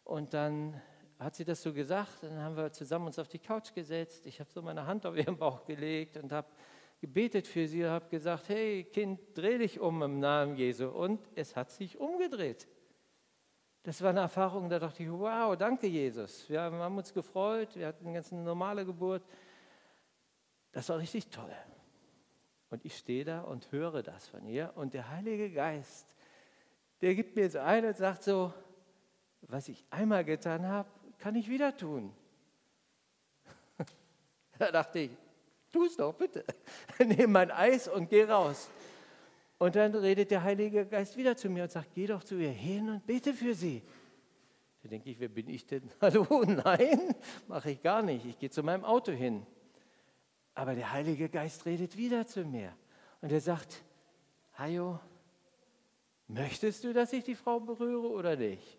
Und 0.02 0.34
dann 0.34 0.80
hat 1.20 1.36
sie 1.36 1.44
das 1.44 1.62
so 1.62 1.72
gesagt. 1.72 2.22
Dann 2.22 2.38
haben 2.38 2.56
wir 2.56 2.72
zusammen 2.72 3.06
uns 3.06 3.20
auf 3.20 3.28
die 3.28 3.38
Couch 3.38 3.72
gesetzt. 3.72 4.26
Ich 4.26 4.40
habe 4.40 4.50
so 4.50 4.60
meine 4.60 4.84
Hand 4.84 5.06
auf 5.06 5.16
ihren 5.16 5.36
Bauch 5.36 5.64
gelegt 5.64 6.16
und 6.16 6.32
habe 6.32 6.48
gebetet 7.00 7.46
für 7.46 7.68
sie 7.68 7.86
habe 7.86 8.08
gesagt, 8.08 8.48
hey 8.48 8.82
Kind, 8.82 9.20
dreh 9.34 9.58
dich 9.58 9.78
um 9.78 10.02
im 10.02 10.18
Namen 10.18 10.56
Jesu. 10.56 10.88
Und 10.88 11.20
es 11.36 11.54
hat 11.54 11.70
sich 11.70 12.00
umgedreht. 12.00 12.66
Das 13.88 14.02
war 14.02 14.10
eine 14.10 14.20
Erfahrung, 14.20 14.68
da 14.68 14.78
dachte 14.78 15.02
ich, 15.02 15.10
wow, 15.10 15.56
danke 15.56 15.86
Jesus. 15.86 16.46
Wir 16.50 16.60
haben 16.60 16.98
uns 16.98 17.14
gefreut, 17.14 17.74
wir 17.74 17.86
hatten 17.86 18.04
eine 18.04 18.16
ganz 18.16 18.30
normale 18.30 18.84
Geburt. 18.84 19.22
Das 20.72 20.90
war 20.90 20.98
richtig 20.98 21.28
toll. 21.28 21.50
Und 22.68 22.84
ich 22.84 22.98
stehe 22.98 23.24
da 23.24 23.40
und 23.40 23.72
höre 23.72 24.02
das 24.02 24.28
von 24.28 24.46
ihr. 24.46 24.72
Und 24.74 24.92
der 24.92 25.08
Heilige 25.08 25.50
Geist, 25.50 26.06
der 27.00 27.14
gibt 27.14 27.34
mir 27.34 27.48
so 27.48 27.60
ein 27.60 27.86
und 27.86 27.96
sagt 27.96 28.24
so, 28.24 28.52
was 29.40 29.68
ich 29.68 29.82
einmal 29.88 30.22
getan 30.22 30.66
habe, 30.66 30.90
kann 31.16 31.34
ich 31.34 31.48
wieder 31.48 31.74
tun. 31.74 32.12
da 34.58 34.70
dachte 34.70 34.98
ich, 34.98 35.10
Tu 35.72 35.86
es 35.86 35.96
doch, 35.96 36.12
bitte. 36.12 36.44
Nimm 36.98 37.32
mein 37.32 37.50
Eis 37.50 37.88
und 37.88 38.10
geh 38.10 38.24
raus. 38.24 38.68
Und 39.58 39.74
dann 39.74 39.94
redet 39.94 40.30
der 40.30 40.44
Heilige 40.44 40.86
Geist 40.86 41.16
wieder 41.16 41.36
zu 41.36 41.50
mir 41.50 41.64
und 41.64 41.72
sagt, 41.72 41.92
geh 41.94 42.06
doch 42.06 42.22
zu 42.22 42.36
ihr 42.36 42.50
hin 42.50 42.88
und 42.88 43.06
bete 43.06 43.34
für 43.34 43.54
sie. 43.54 43.82
Da 44.82 44.88
denke 44.88 45.10
ich, 45.10 45.18
wer 45.18 45.28
bin 45.28 45.48
ich 45.48 45.66
denn? 45.66 45.90
Hallo, 46.00 46.44
nein, 46.44 47.14
mache 47.48 47.72
ich 47.72 47.82
gar 47.82 48.02
nicht. 48.02 48.24
Ich 48.24 48.38
gehe 48.38 48.50
zu 48.50 48.62
meinem 48.62 48.84
Auto 48.84 49.10
hin. 49.10 49.44
Aber 50.54 50.74
der 50.74 50.92
Heilige 50.92 51.28
Geist 51.28 51.66
redet 51.66 51.96
wieder 51.96 52.26
zu 52.26 52.44
mir. 52.44 52.72
Und 53.20 53.32
er 53.32 53.40
sagt, 53.40 53.82
Hajo, 54.56 55.00
möchtest 56.28 56.84
du, 56.84 56.92
dass 56.92 57.12
ich 57.12 57.24
die 57.24 57.34
Frau 57.34 57.58
berühre 57.58 58.08
oder 58.08 58.36
nicht? 58.36 58.78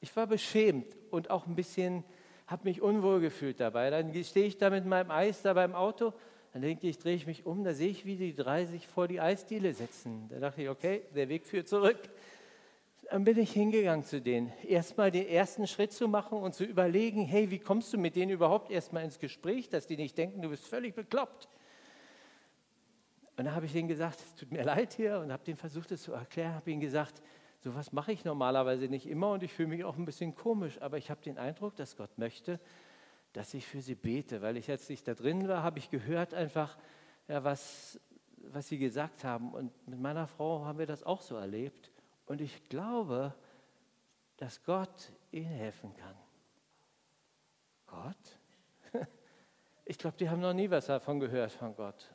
Ich 0.00 0.14
war 0.16 0.26
beschämt 0.26 0.96
und 1.10 1.30
auch 1.30 1.46
ein 1.46 1.54
bisschen 1.54 2.04
habe 2.46 2.64
mich 2.64 2.82
unwohl 2.82 3.20
gefühlt 3.20 3.60
dabei. 3.60 3.90
Dann 3.90 4.12
stehe 4.24 4.46
ich 4.46 4.58
da 4.58 4.70
mit 4.70 4.84
meinem 4.84 5.10
Eis 5.10 5.42
da 5.42 5.54
beim 5.54 5.74
Auto, 5.74 6.12
dann 6.54 6.62
denke 6.62 6.88
ich, 6.88 6.98
drehe 6.98 7.16
ich 7.16 7.26
mich 7.26 7.44
um, 7.44 7.64
da 7.64 7.74
sehe 7.74 7.90
ich, 7.90 8.06
wie 8.06 8.16
die 8.16 8.34
drei 8.34 8.64
sich 8.64 8.86
vor 8.86 9.06
die 9.06 9.20
Eisdiele 9.20 9.74
setzen. 9.74 10.26
Da 10.30 10.38
dachte 10.38 10.62
ich, 10.62 10.68
okay, 10.70 11.02
der 11.14 11.28
Weg 11.28 11.46
führt 11.46 11.68
zurück. 11.68 11.98
Dann 13.10 13.24
bin 13.24 13.38
ich 13.38 13.52
hingegangen 13.52 14.04
zu 14.04 14.22
denen. 14.22 14.52
Erstmal 14.66 15.10
den 15.10 15.28
ersten 15.28 15.66
Schritt 15.66 15.92
zu 15.92 16.08
machen 16.08 16.38
und 16.38 16.54
zu 16.54 16.64
überlegen, 16.64 17.26
hey, 17.26 17.50
wie 17.50 17.58
kommst 17.58 17.92
du 17.92 17.98
mit 17.98 18.16
denen 18.16 18.30
überhaupt 18.30 18.70
erstmal 18.70 19.04
ins 19.04 19.18
Gespräch, 19.18 19.68
dass 19.68 19.86
die 19.86 19.96
nicht 19.96 20.16
denken, 20.16 20.40
du 20.40 20.48
bist 20.48 20.66
völlig 20.66 20.94
bekloppt. 20.94 21.48
Und 23.36 23.44
dann 23.44 23.54
habe 23.54 23.66
ich 23.66 23.72
denen 23.72 23.88
gesagt, 23.88 24.20
es 24.20 24.34
tut 24.36 24.50
mir 24.50 24.62
leid 24.62 24.94
hier 24.94 25.18
und 25.18 25.32
habe 25.32 25.44
denen 25.44 25.58
versucht, 25.58 25.90
es 25.90 26.02
zu 26.04 26.12
erklären, 26.12 26.54
habe 26.54 26.70
ihnen 26.70 26.80
gesagt, 26.80 27.20
Sowas 27.64 27.92
mache 27.94 28.12
ich 28.12 28.26
normalerweise 28.26 28.88
nicht 28.88 29.06
immer 29.06 29.30
und 29.30 29.42
ich 29.42 29.50
fühle 29.50 29.68
mich 29.68 29.84
auch 29.84 29.96
ein 29.96 30.04
bisschen 30.04 30.34
komisch, 30.34 30.82
aber 30.82 30.98
ich 30.98 31.10
habe 31.10 31.22
den 31.22 31.38
Eindruck, 31.38 31.74
dass 31.76 31.96
Gott 31.96 32.18
möchte, 32.18 32.60
dass 33.34 33.52
ich 33.52 33.66
für 33.66 33.82
sie 33.82 33.94
bete, 33.94 34.40
weil 34.40 34.56
ich 34.56 34.66
jetzt 34.66 34.88
nicht 34.88 35.06
da 35.06 35.12
drin 35.12 35.46
war, 35.46 35.62
habe 35.62 35.78
ich 35.78 35.90
gehört 35.90 36.32
einfach, 36.32 36.78
ja, 37.28 37.44
was, 37.44 38.00
was 38.38 38.68
sie 38.68 38.78
gesagt 38.78 39.24
haben. 39.24 39.52
Und 39.52 39.70
mit 39.86 40.00
meiner 40.00 40.26
Frau 40.26 40.64
haben 40.64 40.78
wir 40.78 40.86
das 40.86 41.02
auch 41.02 41.20
so 41.20 41.36
erlebt. 41.36 41.90
Und 42.24 42.40
ich 42.40 42.68
glaube, 42.68 43.34
dass 44.38 44.62
Gott 44.64 45.12
ihnen 45.30 45.50
helfen 45.50 45.94
kann. 45.94 46.16
Gott? 47.86 48.16
Ich 49.86 49.98
glaube, 49.98 50.16
die 50.16 50.30
haben 50.30 50.40
noch 50.40 50.54
nie 50.54 50.70
was 50.70 50.86
davon 50.86 51.20
gehört 51.20 51.52
von 51.52 51.76
Gott. 51.76 52.10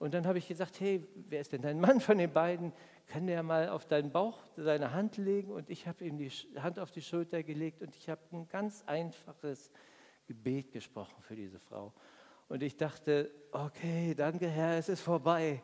Und 0.00 0.12
dann 0.12 0.26
habe 0.26 0.38
ich 0.38 0.48
gesagt, 0.48 0.80
hey, 0.80 1.06
wer 1.28 1.40
ist 1.40 1.52
denn 1.52 1.62
dein 1.62 1.78
Mann 1.78 2.00
von 2.00 2.18
den 2.18 2.32
beiden? 2.32 2.72
kann 3.06 3.26
der 3.26 3.42
mal 3.42 3.68
auf 3.68 3.86
deinen 3.86 4.10
Bauch 4.10 4.38
seine 4.56 4.92
Hand 4.92 5.16
legen 5.16 5.52
und 5.52 5.70
ich 5.70 5.86
habe 5.86 6.04
ihm 6.04 6.18
die 6.18 6.30
Hand 6.60 6.78
auf 6.78 6.90
die 6.90 7.02
Schulter 7.02 7.42
gelegt 7.42 7.82
und 7.82 7.94
ich 7.96 8.08
habe 8.08 8.20
ein 8.32 8.48
ganz 8.48 8.82
einfaches 8.86 9.70
Gebet 10.26 10.72
gesprochen 10.72 11.22
für 11.22 11.36
diese 11.36 11.58
Frau. 11.58 11.92
Und 12.48 12.62
ich 12.62 12.76
dachte, 12.76 13.30
okay, 13.52 14.14
danke 14.14 14.48
Herr, 14.48 14.78
es 14.78 14.88
ist 14.88 15.00
vorbei. 15.00 15.62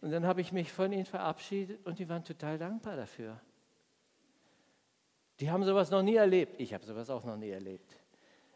Und 0.00 0.10
dann 0.10 0.26
habe 0.26 0.40
ich 0.40 0.52
mich 0.52 0.72
von 0.72 0.92
ihnen 0.92 1.06
verabschiedet 1.06 1.84
und 1.86 1.98
die 1.98 2.08
waren 2.08 2.24
total 2.24 2.58
dankbar 2.58 2.96
dafür. 2.96 3.40
Die 5.40 5.50
haben 5.50 5.64
sowas 5.64 5.90
noch 5.90 6.02
nie 6.02 6.14
erlebt. 6.14 6.60
Ich 6.60 6.74
habe 6.74 6.84
sowas 6.84 7.10
auch 7.10 7.24
noch 7.24 7.36
nie 7.36 7.50
erlebt. 7.50 7.96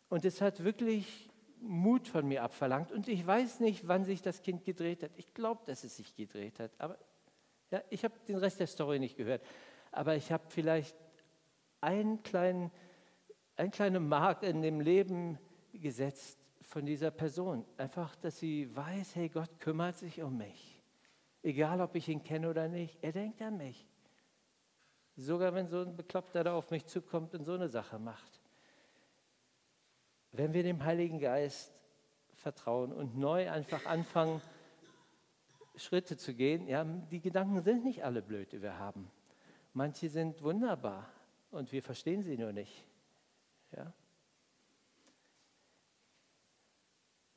Und 0.08 0.24
es 0.24 0.40
hat 0.40 0.62
wirklich 0.62 1.28
Mut 1.60 2.06
von 2.06 2.26
mir 2.26 2.42
abverlangt. 2.42 2.92
Und 2.92 3.08
ich 3.08 3.26
weiß 3.26 3.60
nicht, 3.60 3.88
wann 3.88 4.04
sich 4.04 4.22
das 4.22 4.42
Kind 4.42 4.64
gedreht 4.64 5.02
hat. 5.02 5.10
Ich 5.16 5.34
glaube, 5.34 5.62
dass 5.66 5.84
es 5.84 5.96
sich 5.96 6.14
gedreht 6.14 6.60
hat. 6.60 6.70
Aber 6.78 6.98
ja, 7.70 7.82
ich 7.90 8.04
habe 8.04 8.14
den 8.26 8.36
Rest 8.36 8.60
der 8.60 8.66
Story 8.66 8.98
nicht 8.98 9.16
gehört. 9.16 9.42
Aber 9.90 10.14
ich 10.14 10.30
habe 10.30 10.44
vielleicht 10.48 10.96
einen 11.80 12.22
kleinen, 12.22 12.70
einen 13.58 13.70
kleinen 13.72 14.08
Mark 14.08 14.44
in 14.44 14.62
dem 14.62 14.80
Leben 14.80 15.38
gesetzt 15.72 16.38
von 16.62 16.86
dieser 16.86 17.10
Person. 17.10 17.64
Einfach, 17.76 18.14
dass 18.16 18.38
sie 18.38 18.74
weiß, 18.74 19.16
hey, 19.16 19.28
Gott 19.28 19.58
kümmert 19.58 19.98
sich 19.98 20.22
um 20.22 20.38
mich. 20.38 20.82
Egal, 21.42 21.80
ob 21.80 21.94
ich 21.94 22.08
ihn 22.08 22.22
kenne 22.22 22.48
oder 22.48 22.68
nicht, 22.68 22.98
er 23.02 23.12
denkt 23.12 23.42
an 23.42 23.56
mich. 23.56 23.86
Sogar 25.16 25.52
wenn 25.54 25.66
so 25.66 25.80
ein 25.80 25.96
Bekloppter 25.96 26.44
da 26.44 26.54
auf 26.54 26.70
mich 26.70 26.86
zukommt 26.86 27.34
und 27.34 27.44
so 27.44 27.54
eine 27.54 27.68
Sache 27.68 27.98
macht. 27.98 28.40
Wenn 30.30 30.52
wir 30.52 30.62
dem 30.62 30.84
Heiligen 30.84 31.18
Geist 31.18 31.72
vertrauen 32.34 32.92
und 32.92 33.18
neu 33.18 33.50
einfach 33.50 33.84
anfangen, 33.86 34.40
Schritte 35.74 36.16
zu 36.16 36.34
gehen, 36.34 36.68
ja, 36.68 36.84
die 36.84 37.20
Gedanken 37.20 37.62
sind 37.62 37.84
nicht 37.84 38.04
alle 38.04 38.22
blöd, 38.22 38.52
die 38.52 38.62
wir 38.62 38.78
haben. 38.78 39.10
Manche 39.72 40.08
sind 40.08 40.42
wunderbar 40.42 41.08
und 41.50 41.72
wir 41.72 41.82
verstehen 41.82 42.22
sie 42.22 42.36
nur 42.36 42.52
nicht. 42.52 42.87
Ja? 43.76 43.92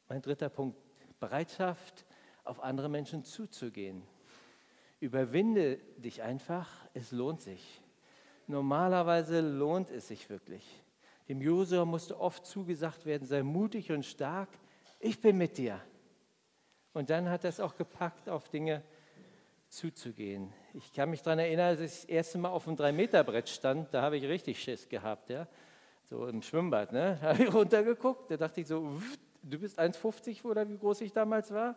Mein 0.08 0.22
dritter 0.22 0.50
Punkt, 0.50 0.78
Bereitschaft, 1.20 2.06
auf 2.44 2.60
andere 2.62 2.90
Menschen 2.90 3.24
zuzugehen. 3.24 4.04
Überwinde 5.00 5.78
dich 5.98 6.22
einfach, 6.22 6.70
es 6.94 7.12
lohnt 7.12 7.42
sich. 7.42 7.82
Normalerweise 8.48 9.42
lohnt 9.42 9.90
es 9.90 10.08
sich 10.08 10.30
wirklich. 10.30 10.84
Dem 11.28 11.42
Josua 11.42 11.86
musste 11.86 12.20
oft 12.20 12.46
zugesagt 12.46 13.06
werden, 13.06 13.26
sei 13.26 13.44
mutig 13.44 13.92
und 13.92 14.06
stark, 14.06 14.50
ich 15.00 15.22
bin 15.22 15.38
mit 15.38 15.58
dir. 15.58 15.80
Und 16.94 17.10
dann 17.10 17.30
hat 17.30 17.46
er 17.46 17.50
es 17.50 17.60
auch 17.60 17.76
gepackt, 17.76 18.28
auf 18.28 18.50
Dinge 18.50 18.84
zuzugehen. 19.70 20.54
Ich 20.74 20.92
kann 20.92 21.10
mich 21.10 21.22
daran 21.22 21.40
erinnern, 21.40 21.68
als 21.68 21.80
ich 21.80 21.92
das 21.92 22.06
erste 22.06 22.38
Mal 22.38 22.50
auf 22.50 22.68
einem 22.68 22.76
3-Meter-Brett 22.76 23.48
stand, 23.48 23.94
da 23.94 24.02
habe 24.02 24.18
ich 24.18 24.26
richtig 24.26 24.62
Schiss 24.62 24.90
gehabt, 24.90 25.30
ja? 25.30 25.48
So 26.12 26.28
im 26.28 26.42
Schwimmbad. 26.42 26.92
Ne? 26.92 27.18
Da 27.22 27.30
habe 27.30 27.44
ich 27.44 27.54
runtergeguckt, 27.54 28.30
da 28.30 28.38
dachte 28.38 28.62
ich 28.62 28.68
so, 28.68 29.02
du 29.42 29.58
bist 29.58 29.80
1,50 29.80 30.44
oder 30.44 30.68
wie 30.70 30.78
groß 30.78 31.02
ich 31.02 31.14
damals 31.14 31.52
war? 31.52 31.76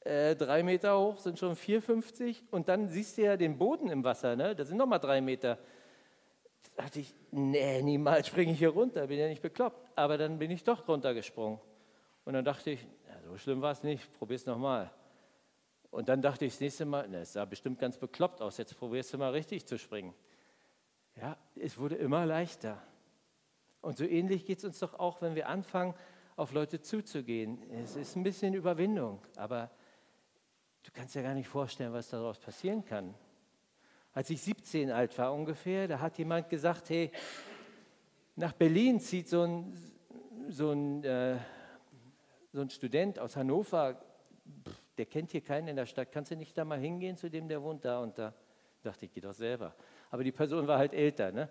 Äh, 0.00 0.36
drei 0.36 0.62
Meter 0.62 0.98
hoch 0.98 1.18
sind 1.18 1.38
schon 1.38 1.54
4,50 1.54 2.36
und 2.52 2.68
dann 2.68 2.88
siehst 2.88 3.18
du 3.18 3.22
ja 3.22 3.36
den 3.36 3.58
Boden 3.58 3.90
im 3.90 4.02
Wasser, 4.04 4.36
ne? 4.36 4.54
das 4.54 4.68
sind 4.68 4.78
nochmal 4.78 5.00
drei 5.00 5.20
Meter. 5.20 5.58
Da 6.76 6.84
dachte 6.84 7.00
ich, 7.00 7.12
nee, 7.32 7.82
niemals 7.82 8.28
springe 8.28 8.52
ich 8.52 8.58
hier 8.58 8.70
runter, 8.70 9.06
bin 9.08 9.18
ja 9.18 9.28
nicht 9.28 9.42
bekloppt. 9.42 9.84
Aber 9.96 10.16
dann 10.16 10.38
bin 10.38 10.50
ich 10.50 10.62
doch 10.62 10.86
runtergesprungen. 10.86 11.58
Und 12.24 12.34
dann 12.34 12.44
dachte 12.44 12.70
ich, 12.70 12.86
so 13.26 13.36
schlimm 13.36 13.60
war 13.60 13.72
es 13.72 13.82
nicht, 13.82 14.12
probier 14.18 14.36
es 14.36 14.46
nochmal. 14.46 14.90
Und 15.90 16.08
dann 16.08 16.22
dachte 16.22 16.44
ich 16.44 16.52
das 16.52 16.60
nächste 16.60 16.84
Mal, 16.84 17.08
na, 17.10 17.18
es 17.18 17.32
sah 17.32 17.44
bestimmt 17.44 17.80
ganz 17.80 17.98
bekloppt 17.98 18.40
aus, 18.40 18.58
jetzt 18.58 18.78
probierst 18.78 19.12
du 19.12 19.18
mal 19.18 19.32
richtig 19.32 19.66
zu 19.66 19.78
springen. 19.78 20.14
Ja, 21.16 21.36
es 21.56 21.76
wurde 21.78 21.96
immer 21.96 22.24
leichter. 22.24 22.80
Und 23.80 23.96
so 23.96 24.04
ähnlich 24.04 24.44
geht 24.44 24.58
es 24.58 24.64
uns 24.64 24.78
doch 24.78 24.94
auch, 24.98 25.22
wenn 25.22 25.34
wir 25.34 25.48
anfangen, 25.48 25.94
auf 26.36 26.52
Leute 26.52 26.80
zuzugehen. 26.80 27.62
Es 27.70 27.96
ist 27.96 28.16
ein 28.16 28.22
bisschen 28.22 28.54
Überwindung, 28.54 29.20
aber 29.36 29.70
du 30.82 30.90
kannst 30.92 31.14
dir 31.14 31.22
gar 31.22 31.34
nicht 31.34 31.48
vorstellen, 31.48 31.92
was 31.92 32.08
daraus 32.08 32.38
passieren 32.38 32.84
kann. 32.84 33.14
Als 34.12 34.30
ich 34.30 34.40
17 34.42 34.90
alt 34.90 35.16
war 35.18 35.32
ungefähr, 35.32 35.86
da 35.86 36.00
hat 36.00 36.18
jemand 36.18 36.48
gesagt, 36.48 36.90
hey, 36.90 37.10
nach 38.36 38.52
Berlin 38.52 39.00
zieht 39.00 39.28
so 39.28 39.42
ein, 39.42 39.76
so 40.48 40.72
ein 40.72 41.04
äh, 41.04 41.36
so 42.52 42.60
ein 42.60 42.70
Student 42.70 43.18
aus 43.18 43.36
Hannover, 43.36 44.00
der 44.98 45.06
kennt 45.06 45.30
hier 45.30 45.40
keinen 45.40 45.68
in 45.68 45.76
der 45.76 45.86
Stadt, 45.86 46.10
kannst 46.10 46.30
du 46.30 46.36
nicht 46.36 46.56
da 46.58 46.64
mal 46.64 46.78
hingehen 46.78 47.16
zu 47.16 47.30
dem, 47.30 47.48
der 47.48 47.62
wohnt 47.62 47.84
da 47.84 48.00
und 48.00 48.18
da? 48.18 48.34
Dachte 48.82 49.04
ich, 49.04 49.12
geh 49.12 49.20
doch 49.20 49.32
selber. 49.32 49.74
Aber 50.10 50.24
die 50.24 50.32
Person 50.32 50.66
war 50.66 50.78
halt 50.78 50.94
älter. 50.94 51.30
Ne? 51.32 51.48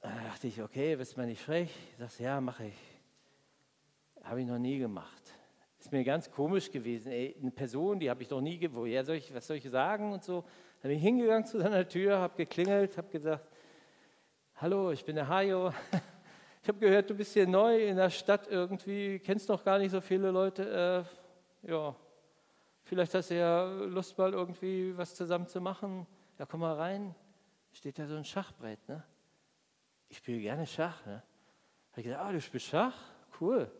Da 0.00 0.10
dachte 0.28 0.46
ich, 0.46 0.62
okay, 0.62 0.94
bist 0.94 1.14
du 1.14 1.20
mal 1.20 1.26
nicht 1.26 1.42
frech? 1.42 1.74
Sagst 1.98 2.20
ja, 2.20 2.40
mache 2.40 2.66
ich. 2.66 2.78
Habe 4.22 4.40
ich 4.40 4.46
noch 4.46 4.58
nie 4.58 4.78
gemacht. 4.78 5.34
Ist 5.80 5.90
mir 5.90 6.04
ganz 6.04 6.30
komisch 6.30 6.70
gewesen. 6.70 7.10
Ey, 7.10 7.36
eine 7.40 7.50
Person, 7.50 7.98
die 7.98 8.08
habe 8.08 8.22
ich 8.22 8.30
noch 8.30 8.40
nie, 8.40 8.68
woher 8.72 9.04
soll 9.04 9.16
ich, 9.16 9.34
was 9.34 9.46
soll 9.46 9.56
ich 9.56 9.68
sagen 9.68 10.12
und 10.12 10.22
so. 10.22 10.44
Da 10.82 10.88
bin 10.88 10.98
ich 10.98 11.02
hingegangen 11.02 11.46
zu 11.46 11.58
seiner 11.58 11.86
Tür, 11.88 12.18
habe 12.18 12.36
geklingelt, 12.36 12.96
habe 12.96 13.08
gesagt, 13.08 13.44
hallo, 14.56 14.92
ich 14.92 15.04
bin 15.04 15.16
der 15.16 15.28
Hajo. 15.28 15.72
Ich 16.60 16.68
habe 16.68 16.80
gehört, 16.80 17.08
du 17.08 17.14
bist 17.14 17.32
hier 17.32 17.46
neu 17.46 17.86
in 17.86 17.96
der 17.96 18.10
Stadt 18.10 18.46
irgendwie, 18.50 19.20
kennst 19.20 19.48
noch 19.48 19.64
gar 19.64 19.78
nicht 19.78 19.92
so 19.92 20.02
viele 20.02 20.30
Leute. 20.30 21.06
Äh, 21.64 21.70
ja, 21.70 21.94
vielleicht 22.82 23.14
hast 23.14 23.30
du 23.30 23.36
ja 23.36 23.64
Lust, 23.84 24.18
mal 24.18 24.34
irgendwie 24.34 24.94
was 24.94 25.14
zusammen 25.14 25.46
zu 25.46 25.62
machen. 25.62 26.06
Ja, 26.38 26.44
komm 26.44 26.60
mal 26.60 26.74
rein. 26.74 27.14
Steht 27.72 27.98
da 27.98 28.06
so 28.06 28.16
ein 28.16 28.24
Schachbrett, 28.24 28.86
ne? 28.86 29.02
Ich 30.08 30.18
spiele 30.18 30.40
gerne 30.40 30.66
Schach, 30.66 31.04
ne? 31.06 31.22
Habe 31.92 32.00
ich 32.00 32.04
gesagt, 32.04 32.22
ah, 32.22 32.32
du 32.32 32.40
spielst 32.40 32.66
Schach? 32.66 32.96
Cool. 33.40 33.70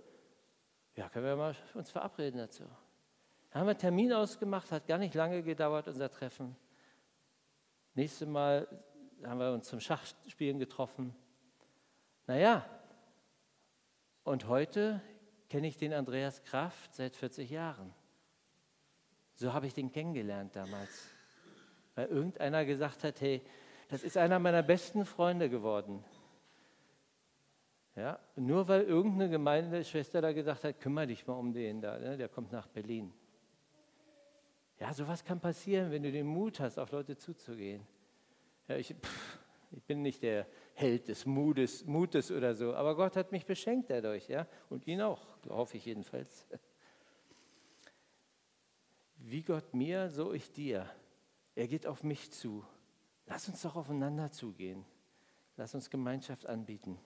Ja, 0.95 1.09
können 1.09 1.27
wir 1.27 1.37
mal 1.37 1.57
uns 1.75 1.91
verabreden 1.91 2.39
dazu. 2.39 2.65
Da 3.51 3.61
haben 3.61 3.67
wir 3.67 3.71
einen 3.71 3.79
Termin 3.79 4.13
ausgemacht, 4.13 4.71
hat 4.73 4.87
gar 4.87 4.99
nicht 4.99 5.15
lange 5.15 5.43
gedauert, 5.43 5.89
unser 5.89 6.11
Treffen. 6.11 6.57
Nächstes 7.95 8.29
Mal 8.29 8.69
haben 9.25 9.41
wir 9.41 9.53
uns 9.53 9.69
zum 9.69 9.81
Schachspielen 9.81 10.59
getroffen. 10.59 11.15
Naja, 12.27 12.69
und 14.25 14.47
heute 14.47 15.01
kenne 15.49 15.69
ich 15.69 15.77
den 15.79 15.95
Andreas 15.95 16.43
Kraft 16.43 16.95
seit 16.95 17.17
40 17.17 17.49
Jahren. 17.49 17.95
So 19.35 19.53
habe 19.55 19.67
ich 19.67 19.75
den 19.75 19.91
kennengelernt 19.91 20.55
damals. 20.55 21.09
Weil 21.95 22.09
irgendeiner 22.09 22.65
gesagt 22.65 23.05
hat, 23.05 23.21
hey, 23.21 23.41
das 23.89 24.03
ist 24.03 24.17
einer 24.17 24.39
meiner 24.39 24.63
besten 24.63 25.05
Freunde 25.05 25.49
geworden. 25.49 26.05
Ja, 27.99 28.17
nur 28.37 28.69
weil 28.69 28.83
irgendeine 28.83 29.29
Gemeindeschwester 29.29 30.21
da 30.21 30.33
gesagt 30.33 30.63
hat, 30.63 30.79
kümmere 30.79 31.09
dich 31.09 31.27
mal 31.27 31.35
um 31.35 31.53
den 31.53 31.81
da, 31.81 31.99
ne? 31.99 32.17
der 32.17 32.29
kommt 32.29 32.53
nach 32.53 32.69
Berlin. 32.69 33.13
Ja, 34.79 34.95
sowas 34.95 35.25
kann 35.25 35.41
passieren, 35.41 35.91
wenn 35.91 36.05
du 36.05 36.13
den 36.13 36.29
Mut 36.29 36.61
hast, 36.61 36.79
auf 36.79 36.93
Leute 36.93 37.17
zuzugehen. 37.17 37.85
Ja, 38.69 38.77
ich, 38.77 38.95
pff, 38.95 39.39
ich 39.73 39.83
bin 39.83 40.03
nicht 40.03 40.23
der 40.23 40.47
Held 40.75 41.09
des 41.09 41.27
Mutes, 41.27 41.85
Mutes 41.87 42.31
oder 42.31 42.55
so, 42.55 42.73
aber 42.73 42.95
Gott 42.95 43.17
hat 43.17 43.33
mich 43.33 43.45
beschenkt 43.45 43.91
dadurch, 43.91 44.29
ja, 44.29 44.47
und 44.71 44.87
ihn 44.87 45.01
auch, 45.01 45.27
hoffe 45.49 45.77
ich 45.77 45.85
jedenfalls. 45.85 46.47
Wie 49.17 49.43
Gott 49.43 49.75
mir, 49.75 50.09
so 50.09 50.33
ich 50.33 50.53
dir. 50.53 50.89
Er 51.57 51.67
geht 51.67 51.85
auf 51.85 52.05
mich 52.05 52.31
zu. 52.31 52.65
Lass 53.27 53.49
uns 53.49 53.61
doch 53.63 53.75
aufeinander 53.75 54.31
zugehen. 54.31 54.85
Lass 55.57 55.75
uns 55.75 55.91
Gemeinschaft 55.91 56.47
anbieten. 56.47 56.97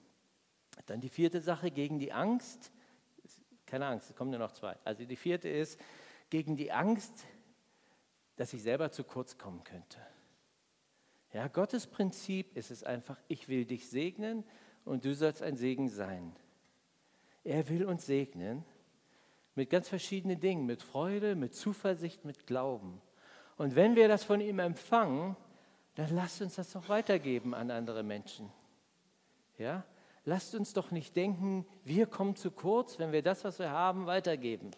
Dann 0.86 1.00
die 1.00 1.08
vierte 1.08 1.40
Sache 1.40 1.70
gegen 1.70 1.98
die 1.98 2.12
Angst. 2.12 2.72
Keine 3.66 3.86
Angst, 3.86 4.10
es 4.10 4.16
kommen 4.16 4.30
nur 4.30 4.40
noch 4.40 4.52
zwei. 4.52 4.76
Also 4.84 5.04
die 5.04 5.16
vierte 5.16 5.48
ist 5.48 5.80
gegen 6.30 6.56
die 6.56 6.72
Angst, 6.72 7.24
dass 8.36 8.52
ich 8.52 8.62
selber 8.62 8.90
zu 8.90 9.04
kurz 9.04 9.38
kommen 9.38 9.62
könnte. 9.64 9.98
Ja, 11.32 11.48
Gottes 11.48 11.86
Prinzip 11.86 12.56
ist 12.56 12.70
es 12.70 12.84
einfach, 12.84 13.18
ich 13.28 13.48
will 13.48 13.64
dich 13.64 13.88
segnen 13.88 14.44
und 14.84 15.04
du 15.04 15.14
sollst 15.14 15.42
ein 15.42 15.56
Segen 15.56 15.88
sein. 15.88 16.36
Er 17.44 17.68
will 17.68 17.84
uns 17.84 18.06
segnen 18.06 18.64
mit 19.54 19.70
ganz 19.70 19.88
verschiedenen 19.88 20.40
Dingen, 20.40 20.66
mit 20.66 20.82
Freude, 20.82 21.34
mit 21.34 21.54
Zuversicht, 21.54 22.24
mit 22.24 22.46
Glauben. 22.46 23.00
Und 23.56 23.74
wenn 23.74 23.96
wir 23.96 24.08
das 24.08 24.24
von 24.24 24.40
ihm 24.40 24.58
empfangen, 24.58 25.36
dann 25.94 26.14
lasst 26.14 26.40
uns 26.40 26.54
das 26.54 26.72
doch 26.72 26.88
weitergeben 26.88 27.54
an 27.54 27.70
andere 27.70 28.02
Menschen. 28.02 28.50
Ja? 29.58 29.84
Lasst 30.24 30.54
uns 30.54 30.72
doch 30.72 30.90
nicht 30.92 31.16
denken, 31.16 31.66
wir 31.84 32.06
kommen 32.06 32.36
zu 32.36 32.50
kurz, 32.50 32.98
wenn 32.98 33.12
wir 33.12 33.22
das, 33.22 33.44
was 33.44 33.58
wir 33.58 33.70
haben, 33.70 34.06
weitergeben. 34.06 34.70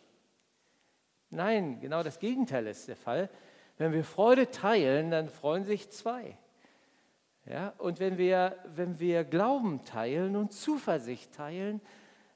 Nein, 1.31 1.81
genau 1.81 2.03
das 2.03 2.19
Gegenteil 2.19 2.67
ist 2.67 2.89
der 2.89 2.97
Fall. 2.97 3.29
Wenn 3.77 3.93
wir 3.93 4.05
Freude 4.05 4.51
teilen, 4.51 5.11
dann 5.11 5.29
freuen 5.29 5.65
sich 5.65 5.91
zwei. 5.91 6.39
Ja, 7.47 7.75
und 7.77 8.01
wenn 8.01 8.17
wir, 8.17 8.57
wenn 8.75 8.99
wir 8.99 9.25
Glauben 9.25 9.85
teilen 9.85 10.37
und 10.37 10.53
Zuversicht 10.53 11.33
teilen, 11.33 11.83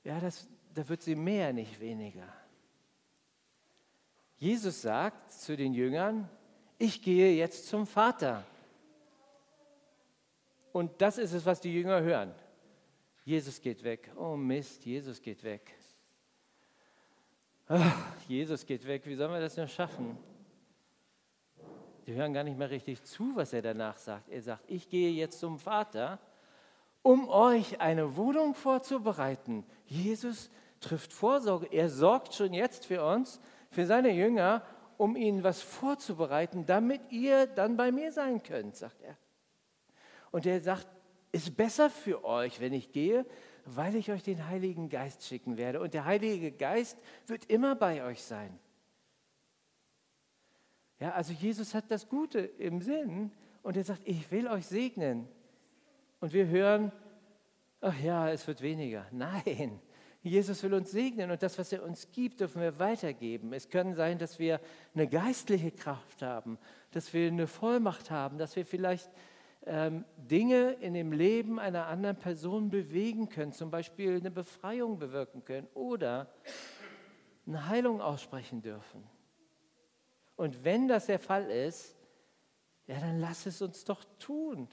ja, 0.04 0.20
das, 0.20 0.46
da 0.74 0.86
wird 0.88 1.02
sie 1.02 1.14
mehr, 1.14 1.52
nicht 1.52 1.80
weniger. 1.80 2.28
Jesus 4.36 4.82
sagt 4.82 5.32
zu 5.32 5.56
den 5.56 5.72
Jüngern, 5.72 6.28
ich 6.76 7.02
gehe 7.02 7.34
jetzt 7.34 7.68
zum 7.68 7.86
Vater. 7.86 8.44
Und 10.72 11.00
das 11.00 11.18
ist 11.18 11.32
es, 11.32 11.46
was 11.46 11.60
die 11.60 11.72
Jünger 11.72 12.02
hören. 12.02 12.34
Jesus 13.28 13.60
geht 13.60 13.84
weg. 13.84 14.10
Oh 14.16 14.36
Mist, 14.36 14.86
Jesus 14.86 15.20
geht 15.20 15.44
weg. 15.44 15.74
ach, 17.66 17.94
Jesus 18.26 18.64
geht 18.64 18.86
weg, 18.86 19.04
wie 19.04 19.14
sollen 19.16 19.34
wir 19.34 19.40
das 19.40 19.54
nur 19.54 19.66
schaffen? 19.66 20.16
Die 22.06 22.14
hören 22.14 22.32
gar 22.32 22.42
nicht 22.42 22.56
mehr 22.56 22.70
richtig 22.70 23.02
zu, 23.04 23.36
was 23.36 23.52
er 23.52 23.60
danach 23.60 23.98
sagt. 23.98 24.30
Er 24.30 24.40
sagt, 24.40 24.64
ich 24.66 24.88
gehe 24.88 25.10
jetzt 25.10 25.40
zum 25.40 25.58
Vater, 25.58 26.18
um 27.02 27.28
euch 27.28 27.82
eine 27.82 28.16
Wohnung 28.16 28.54
vorzubereiten. 28.54 29.66
Jesus 29.84 30.48
trifft 30.80 31.12
Vorsorge. 31.12 31.66
Er 31.66 31.90
sorgt 31.90 32.32
schon 32.32 32.54
jetzt 32.54 32.86
für 32.86 33.04
uns, 33.04 33.42
für 33.68 33.84
seine 33.84 34.10
Jünger, 34.10 34.62
um 34.96 35.16
ihnen 35.16 35.44
was 35.44 35.60
vorzubereiten, 35.60 36.64
damit 36.64 37.02
ihr 37.10 37.46
dann 37.46 37.76
bei 37.76 37.92
mir 37.92 38.10
sein 38.10 38.42
könnt, 38.42 38.74
sagt 38.74 39.02
er. 39.02 39.18
Und 40.30 40.46
er 40.46 40.62
sagt, 40.62 40.88
ist 41.46 41.56
besser 41.56 41.90
für 41.90 42.24
euch, 42.24 42.60
wenn 42.60 42.72
ich 42.72 42.92
gehe, 42.92 43.26
weil 43.64 43.94
ich 43.96 44.10
euch 44.10 44.22
den 44.22 44.46
Heiligen 44.46 44.88
Geist 44.88 45.24
schicken 45.24 45.56
werde. 45.56 45.80
Und 45.80 45.94
der 45.94 46.04
Heilige 46.04 46.52
Geist 46.52 46.98
wird 47.26 47.44
immer 47.46 47.74
bei 47.74 48.04
euch 48.04 48.22
sein. 48.22 48.58
Ja, 51.00 51.12
also 51.12 51.32
Jesus 51.32 51.74
hat 51.74 51.90
das 51.90 52.08
Gute 52.08 52.40
im 52.40 52.80
Sinn 52.80 53.30
und 53.62 53.76
er 53.76 53.84
sagt, 53.84 54.02
ich 54.04 54.30
will 54.30 54.48
euch 54.48 54.66
segnen. 54.66 55.28
Und 56.20 56.32
wir 56.32 56.46
hören, 56.46 56.90
ach 57.80 57.98
ja, 58.00 58.30
es 58.30 58.46
wird 58.46 58.62
weniger. 58.62 59.06
Nein, 59.12 59.80
Jesus 60.22 60.62
will 60.62 60.74
uns 60.74 60.90
segnen 60.90 61.30
und 61.30 61.42
das, 61.42 61.58
was 61.58 61.72
er 61.72 61.84
uns 61.84 62.10
gibt, 62.10 62.40
dürfen 62.40 62.60
wir 62.60 62.78
weitergeben. 62.78 63.52
Es 63.52 63.68
kann 63.68 63.94
sein, 63.94 64.18
dass 64.18 64.38
wir 64.38 64.60
eine 64.94 65.06
geistliche 65.06 65.70
Kraft 65.70 66.22
haben, 66.22 66.58
dass 66.90 67.12
wir 67.14 67.28
eine 67.28 67.46
Vollmacht 67.46 68.10
haben, 68.10 68.36
dass 68.38 68.56
wir 68.56 68.66
vielleicht 68.66 69.10
Dinge 70.16 70.72
in 70.80 70.94
dem 70.94 71.12
Leben 71.12 71.58
einer 71.58 71.86
anderen 71.88 72.16
Person 72.16 72.70
bewegen 72.70 73.28
können, 73.28 73.52
zum 73.52 73.70
Beispiel 73.70 74.16
eine 74.16 74.30
Befreiung 74.30 74.98
bewirken 74.98 75.44
können 75.44 75.66
oder 75.74 76.32
eine 77.46 77.68
Heilung 77.68 78.00
aussprechen 78.00 78.62
dürfen. 78.62 79.04
Und 80.36 80.64
wenn 80.64 80.88
das 80.88 81.06
der 81.06 81.18
Fall 81.18 81.50
ist, 81.50 81.96
ja, 82.86 82.98
dann 83.00 83.20
lass 83.20 83.44
es 83.44 83.60
uns 83.60 83.84
doch 83.84 84.04
tun 84.18 84.68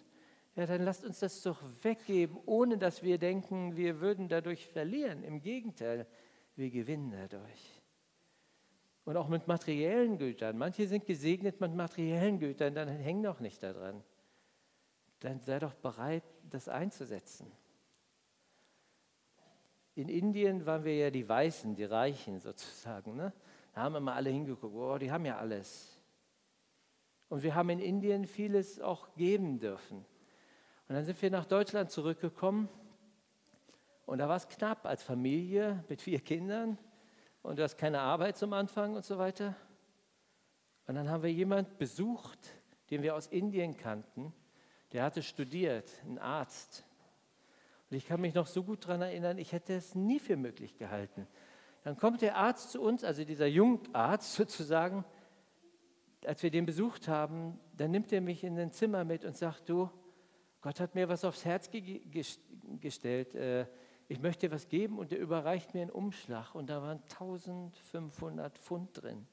ja, 0.55 0.65
dann 0.65 0.83
lasst 0.83 1.03
uns 1.03 1.19
das 1.19 1.41
doch 1.41 1.61
weggeben, 1.81 2.37
ohne 2.45 2.77
dass 2.77 3.03
wir 3.03 3.17
denken, 3.17 3.75
wir 3.75 3.99
würden 3.99 4.29
dadurch 4.29 4.67
verlieren. 4.67 5.23
Im 5.23 5.41
Gegenteil, 5.41 6.07
wir 6.55 6.69
gewinnen 6.69 7.11
dadurch. 7.11 7.81
Und 9.03 9.17
auch 9.17 9.27
mit 9.27 9.47
materiellen 9.47 10.17
Gütern. 10.17 10.57
Manche 10.57 10.87
sind 10.87 11.05
gesegnet 11.05 11.59
mit 11.59 11.75
materiellen 11.75 12.39
Gütern, 12.39 12.73
dann 12.73 12.87
häng 12.87 13.21
doch 13.21 13.41
nicht 13.41 13.61
daran. 13.61 14.01
Dann 15.19 15.39
sei 15.39 15.59
doch 15.59 15.73
bereit, 15.73 16.23
das 16.49 16.69
einzusetzen. 16.69 17.51
In 19.95 20.09
Indien 20.09 20.65
waren 20.65 20.83
wir 20.83 20.95
ja 20.95 21.09
die 21.09 21.27
Weißen, 21.27 21.75
die 21.75 21.85
Reichen 21.85 22.39
sozusagen. 22.39 23.15
Ne? 23.15 23.31
Da 23.73 23.81
haben 23.81 24.03
mal 24.03 24.13
alle 24.13 24.29
hingeguckt, 24.29 24.75
oh, 24.75 24.97
die 24.97 25.11
haben 25.11 25.25
ja 25.25 25.37
alles. 25.37 25.99
Und 27.29 27.43
wir 27.43 27.55
haben 27.55 27.69
in 27.69 27.79
Indien 27.79 28.25
vieles 28.25 28.79
auch 28.79 29.13
geben 29.15 29.59
dürfen. 29.59 30.05
Und 30.87 30.95
dann 30.95 31.05
sind 31.05 31.19
wir 31.21 31.31
nach 31.31 31.45
Deutschland 31.45 31.91
zurückgekommen 31.91 32.69
und 34.05 34.19
da 34.19 34.29
war 34.29 34.35
es 34.35 34.47
knapp 34.47 34.85
als 34.85 35.01
Familie 35.01 35.83
mit 35.89 36.01
vier 36.01 36.19
Kindern 36.19 36.77
und 37.41 37.57
du 37.57 37.63
hast 37.63 37.77
keine 37.77 38.01
Arbeit 38.01 38.37
zum 38.37 38.53
Anfang 38.53 38.95
und 38.95 39.03
so 39.03 39.17
weiter. 39.17 39.55
Und 40.87 40.95
dann 40.95 41.09
haben 41.09 41.23
wir 41.23 41.31
jemanden 41.31 41.75
besucht, 41.77 42.39
den 42.91 43.01
wir 43.01 43.15
aus 43.15 43.27
Indien 43.27 43.75
kannten, 43.75 44.31
der 44.95 45.03
hatte 45.03 45.23
studiert, 45.23 45.91
ein 46.05 46.17
Arzt. 46.19 46.85
Und 47.89 47.97
ich 47.97 48.07
kann 48.07 48.21
mich 48.21 48.33
noch 48.33 48.47
so 48.47 48.63
gut 48.63 48.85
daran 48.85 49.01
erinnern, 49.01 49.37
ich 49.37 49.51
hätte 49.51 49.73
es 49.73 49.93
nie 49.93 50.19
für 50.19 50.37
möglich 50.37 50.77
gehalten. 50.77 51.27
Dann 51.83 51.97
kommt 51.97 52.21
der 52.21 52.37
Arzt 52.37 52.71
zu 52.71 52.81
uns, 52.81 53.03
also 53.03 53.25
dieser 53.25 53.45
Jungarzt 53.45 54.33
sozusagen, 54.35 55.03
als 56.25 56.41
wir 56.43 56.49
den 56.49 56.65
besucht 56.65 57.09
haben, 57.09 57.59
dann 57.75 57.91
nimmt 57.91 58.13
er 58.13 58.21
mich 58.21 58.45
in 58.45 58.57
ein 58.57 58.71
Zimmer 58.71 59.03
mit 59.03 59.25
und 59.25 59.35
sagt, 59.35 59.67
du, 59.67 59.89
Gott 60.61 60.79
hat 60.79 60.95
mir 60.95 61.09
was 61.09 61.25
aufs 61.25 61.43
Herz 61.43 61.69
ge 61.69 62.01
gestellt. 62.79 63.35
Äh, 63.35 63.67
ich 64.07 64.21
möchte 64.21 64.49
was 64.49 64.69
geben 64.69 64.97
und 64.97 65.11
er 65.11 65.19
überreicht 65.19 65.73
mir 65.73 65.81
einen 65.81 65.91
Umschlag 65.91 66.55
und 66.55 66.69
da 66.69 66.81
waren 66.81 67.01
1500 67.01 68.57
Pfund 68.57 69.01
drin 69.01 69.27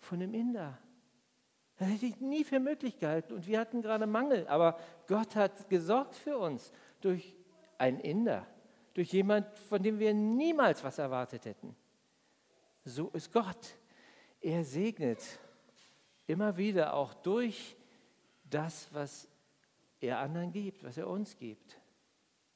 von 0.00 0.20
einem 0.20 0.34
Inder. 0.34 0.78
Das 1.82 1.90
hätte 1.90 2.06
ich 2.06 2.20
nie 2.20 2.44
für 2.44 2.60
möglich 2.60 3.00
gehalten 3.00 3.32
und 3.32 3.44
wir 3.44 3.58
hatten 3.58 3.82
gerade 3.82 4.06
Mangel, 4.06 4.46
aber 4.46 4.78
Gott 5.08 5.34
hat 5.34 5.68
gesorgt 5.68 6.14
für 6.14 6.38
uns 6.38 6.70
durch 7.00 7.34
einen 7.76 7.98
Inder, 7.98 8.46
durch 8.94 9.12
jemand, 9.12 9.58
von 9.58 9.82
dem 9.82 9.98
wir 9.98 10.14
niemals 10.14 10.84
was 10.84 10.98
erwartet 10.98 11.44
hätten. 11.44 11.74
So 12.84 13.08
ist 13.08 13.32
Gott. 13.32 13.74
Er 14.40 14.62
segnet 14.62 15.18
immer 16.28 16.56
wieder 16.56 16.94
auch 16.94 17.14
durch 17.14 17.76
das, 18.48 18.86
was 18.94 19.26
er 19.98 20.20
anderen 20.20 20.52
gibt, 20.52 20.84
was 20.84 20.96
er 20.96 21.08
uns 21.08 21.36
gibt. 21.36 21.80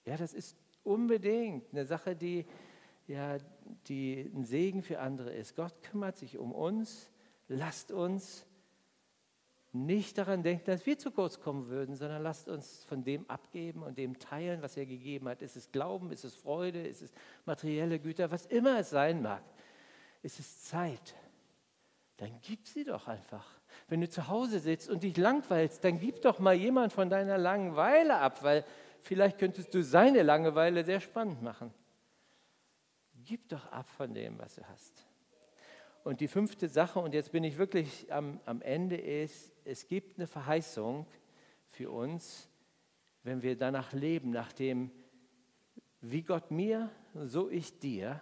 Ja, 0.05 0.17
das 0.17 0.35
ist 0.35 0.57
unbedingt 0.85 1.73
eine 1.73 1.85
Sache, 1.85 2.15
die, 2.15 2.47
ja, 3.09 3.39
die 3.89 4.31
ein 4.33 4.45
Segen 4.45 4.85
für 4.85 5.01
andere 5.01 5.33
ist. 5.33 5.57
Gott 5.57 5.83
kümmert 5.83 6.17
sich 6.17 6.39
um 6.39 6.53
uns. 6.53 7.11
Lasst 7.49 7.91
uns 7.91 8.47
nicht 9.85 10.17
daran 10.17 10.43
denken, 10.43 10.65
dass 10.67 10.87
wir 10.87 10.99
zu 10.99 11.11
kurz 11.11 11.41
kommen 11.41 11.69
würden, 11.69 11.95
sondern 11.95 12.23
lasst 12.23 12.49
uns 12.49 12.85
von 12.85 13.05
dem 13.05 13.29
abgeben 13.29 13.83
und 13.83 13.99
dem 13.99 14.19
teilen, 14.19 14.62
was 14.62 14.77
er 14.77 14.87
gegeben 14.87 15.29
hat. 15.29 15.43
Ist 15.43 15.57
es 15.57 15.71
Glauben, 15.71 16.11
ist 16.11 16.25
es 16.25 16.35
Freude, 16.35 16.87
ist 16.87 17.03
es 17.03 17.12
materielle 17.45 17.99
Güter, 17.99 18.31
was 18.31 18.47
immer 18.47 18.79
es 18.79 18.91
sein 18.91 19.23
mag. 19.23 19.43
Ist 20.23 20.41
es 20.41 20.65
Zeit, 20.65 21.15
dann 22.17 22.41
gib 22.43 22.67
sie 22.67 22.85
doch 22.85 23.09
einfach. 23.09 23.47
Wenn 23.89 24.01
du 24.01 24.09
zu 24.09 24.29
Hause 24.29 24.59
sitzt 24.59 24.89
und 24.89 25.03
dich 25.03 25.17
langweilst, 25.17 25.85
dann 25.85 26.01
gib 26.01 26.23
doch 26.23 26.39
mal 26.39 26.55
jemand 26.55 26.93
von 26.93 27.11
deiner 27.11 27.39
Langeweile 27.39 28.17
ab, 28.19 28.43
weil 28.43 28.65
vielleicht 29.01 29.39
könntest 29.39 29.75
du 29.75 29.83
seine 29.83 30.23
Langeweile 30.23 30.85
sehr 30.85 31.01
spannend 31.01 31.43
machen. 31.43 31.73
Gib 33.25 33.49
doch 33.49 33.71
ab 33.73 33.89
von 33.91 34.15
dem, 34.15 34.39
was 34.39 34.57
du 34.57 34.67
hast. 34.69 35.06
Und 36.07 36.21
die 36.21 36.29
fünfte 36.29 36.69
Sache, 36.69 37.01
und 37.01 37.14
jetzt 37.14 37.33
bin 37.33 37.42
ich 37.42 37.59
wirklich 37.59 38.12
am, 38.12 38.40
am 38.45 38.62
Ende, 38.62 38.97
ist, 38.97 39.53
es 39.64 39.88
gibt 39.88 40.19
eine 40.19 40.29
Verheißung 40.29 41.05
für 41.66 41.90
uns, 41.90 42.49
wenn 43.25 43.42
wir 43.42 43.57
danach 43.59 43.92
leben, 43.92 44.31
nach 44.31 44.53
dem, 44.53 44.92
wie 46.01 46.23
Gott 46.23 46.53
mir, 46.53 46.90
so 47.25 47.51
ich 47.51 47.81
dir, 47.81 48.21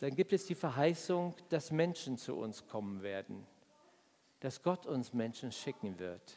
dann 0.00 0.16
gibt 0.16 0.32
es 0.32 0.46
die 0.46 0.56
Verheißung, 0.56 1.36
dass 1.50 1.70
Menschen 1.70 2.18
zu 2.18 2.34
uns 2.34 2.66
kommen 2.66 3.02
werden 3.02 3.46
dass 4.40 4.62
Gott 4.62 4.86
uns 4.86 5.12
Menschen 5.12 5.52
schicken 5.52 5.98
wird, 5.98 6.34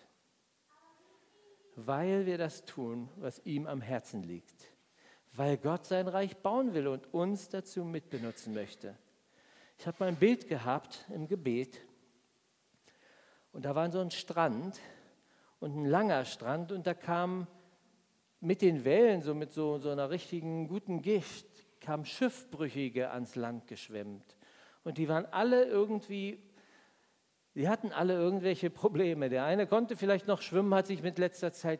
weil 1.75 2.25
wir 2.25 2.37
das 2.37 2.65
tun, 2.65 3.09
was 3.15 3.39
ihm 3.45 3.65
am 3.65 3.79
Herzen 3.81 4.23
liegt, 4.23 4.73
weil 5.31 5.57
Gott 5.57 5.85
sein 5.85 6.09
Reich 6.09 6.35
bauen 6.37 6.73
will 6.73 6.87
und 6.87 7.13
uns 7.13 7.47
dazu 7.47 7.85
mitbenutzen 7.85 8.53
möchte. 8.53 8.97
Ich 9.77 9.87
habe 9.87 9.97
mal 9.99 10.07
ein 10.07 10.15
Bild 10.15 10.47
gehabt 10.47 11.05
im 11.13 11.27
Gebet 11.27 11.81
und 13.51 13.65
da 13.65 13.75
war 13.75 13.91
so 13.91 13.99
ein 13.99 14.11
Strand 14.11 14.79
und 15.59 15.75
ein 15.75 15.85
langer 15.85 16.25
Strand 16.25 16.71
und 16.71 16.87
da 16.87 16.93
kam 16.93 17.47
mit 18.39 18.61
den 18.61 18.83
Wellen, 18.85 19.21
so 19.21 19.33
mit 19.33 19.53
so, 19.53 19.79
so 19.79 19.89
einer 19.89 20.09
richtigen 20.09 20.67
guten 20.67 21.01
Gicht, 21.01 21.47
kamen 21.79 22.05
Schiffbrüchige 22.05 23.11
ans 23.11 23.35
Land 23.35 23.67
geschwemmt. 23.67 24.37
Und 24.83 24.97
die 24.97 25.07
waren 25.07 25.25
alle 25.25 25.65
irgendwie 25.65 26.39
Sie 27.55 27.69
hatten 27.69 27.91
alle 27.91 28.13
irgendwelche 28.13 28.71
Probleme. 28.71 29.29
Der 29.29 29.45
eine 29.45 29.67
konnte 29.67 29.95
vielleicht 29.95 30.27
noch 30.27 30.41
schwimmen, 30.41 30.73
hat 30.73 30.87
sich 30.87 31.03
mit 31.03 31.19
letzter 31.19 31.53
Zeit, 31.53 31.79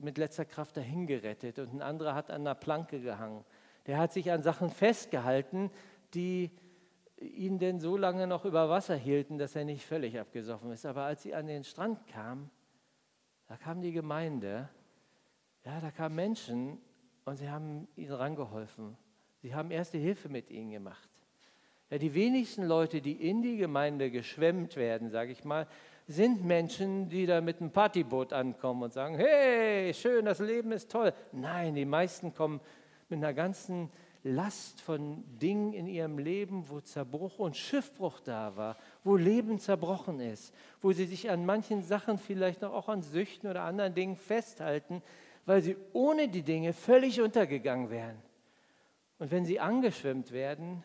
mit 0.00 0.18
letzter 0.18 0.44
Kraft 0.44 0.76
dahin 0.76 1.06
gerettet 1.06 1.60
und 1.60 1.72
ein 1.74 1.82
anderer 1.82 2.14
hat 2.14 2.30
an 2.30 2.40
einer 2.40 2.56
Planke 2.56 3.00
gehangen. 3.00 3.44
Der 3.86 3.98
hat 3.98 4.12
sich 4.12 4.32
an 4.32 4.42
Sachen 4.42 4.70
festgehalten, 4.70 5.70
die 6.14 6.50
ihn 7.22 7.58
denn 7.58 7.80
so 7.80 7.96
lange 7.96 8.26
noch 8.26 8.44
über 8.44 8.68
Wasser 8.68 8.96
hielten, 8.96 9.38
dass 9.38 9.56
er 9.56 9.64
nicht 9.64 9.84
völlig 9.84 10.18
abgesoffen 10.18 10.72
ist. 10.72 10.86
Aber 10.86 11.04
als 11.04 11.22
sie 11.22 11.34
an 11.34 11.46
den 11.46 11.64
Strand 11.64 12.06
kam, 12.06 12.50
da 13.46 13.56
kam 13.56 13.80
die 13.80 13.92
Gemeinde, 13.92 14.68
ja, 15.64 15.80
da 15.80 15.90
kamen 15.90 16.16
Menschen 16.16 16.78
und 17.24 17.36
sie 17.36 17.48
haben 17.48 17.88
ihnen 17.96 18.12
rangeholfen. 18.12 18.96
Sie 19.42 19.54
haben 19.54 19.70
erste 19.70 19.98
Hilfe 19.98 20.28
mit 20.28 20.50
ihnen 20.50 20.70
gemacht. 20.70 21.08
Ja, 21.90 21.98
die 21.98 22.14
wenigsten 22.14 22.64
Leute, 22.64 23.00
die 23.00 23.28
in 23.28 23.42
die 23.42 23.56
Gemeinde 23.56 24.10
geschwemmt 24.10 24.76
werden, 24.76 25.10
sage 25.10 25.32
ich 25.32 25.44
mal, 25.44 25.66
sind 26.06 26.44
Menschen, 26.44 27.08
die 27.08 27.26
da 27.26 27.40
mit 27.40 27.60
einem 27.60 27.70
Partyboot 27.70 28.32
ankommen 28.32 28.84
und 28.84 28.92
sagen, 28.92 29.16
hey, 29.16 29.92
schön, 29.94 30.24
das 30.24 30.38
Leben 30.40 30.72
ist 30.72 30.90
toll. 30.90 31.12
Nein, 31.32 31.74
die 31.74 31.84
meisten 31.84 32.34
kommen 32.34 32.60
mit 33.08 33.18
einer 33.18 33.34
ganzen 33.34 33.90
Last 34.24 34.80
von 34.80 35.24
Dingen 35.38 35.72
in 35.72 35.88
ihrem 35.88 36.18
Leben, 36.18 36.68
wo 36.68 36.80
Zerbruch 36.80 37.40
und 37.40 37.56
Schiffbruch 37.56 38.20
da 38.20 38.54
war, 38.56 38.76
wo 39.02 39.16
Leben 39.16 39.58
zerbrochen 39.58 40.20
ist, 40.20 40.54
wo 40.80 40.92
sie 40.92 41.06
sich 41.06 41.28
an 41.28 41.44
manchen 41.44 41.82
Sachen 41.82 42.18
vielleicht 42.18 42.62
noch 42.62 42.72
auch 42.72 42.88
an 42.88 43.02
Süchten 43.02 43.50
oder 43.50 43.62
anderen 43.62 43.94
Dingen 43.94 44.16
festhalten, 44.16 45.02
weil 45.44 45.60
sie 45.60 45.76
ohne 45.92 46.28
die 46.28 46.42
Dinge 46.42 46.72
völlig 46.72 47.20
untergegangen 47.20 47.90
wären. 47.90 48.16
Und 49.18 49.32
wenn 49.32 49.44
sie 49.44 49.58
angeschwemmt 49.58 50.30
werden, 50.30 50.84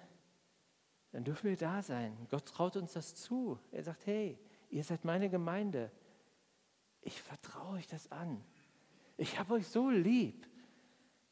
dann 1.12 1.24
dürfen 1.24 1.50
wir 1.50 1.58
da 1.58 1.82
sein. 1.82 2.16
Gott 2.30 2.46
traut 2.46 2.76
uns 2.76 2.94
das 2.94 3.16
zu. 3.16 3.60
Er 3.72 3.84
sagt, 3.84 4.06
hey, 4.08 4.38
ihr 4.70 4.84
seid 4.84 5.06
meine 5.06 5.30
Gemeinde. 5.30 5.92
Ich 7.02 7.22
vertraue 7.22 7.78
euch 7.78 7.88
das 7.88 8.12
an. 8.12 8.44
Ich 9.16 9.40
habe 9.40 9.56
euch 9.56 9.68
so 9.68 9.90
lieb. 9.90 10.48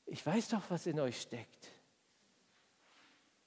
Ich 0.05 0.25
weiß 0.25 0.49
doch, 0.49 0.61
was 0.69 0.85
in 0.85 0.99
euch 0.99 1.19
steckt. 1.19 1.71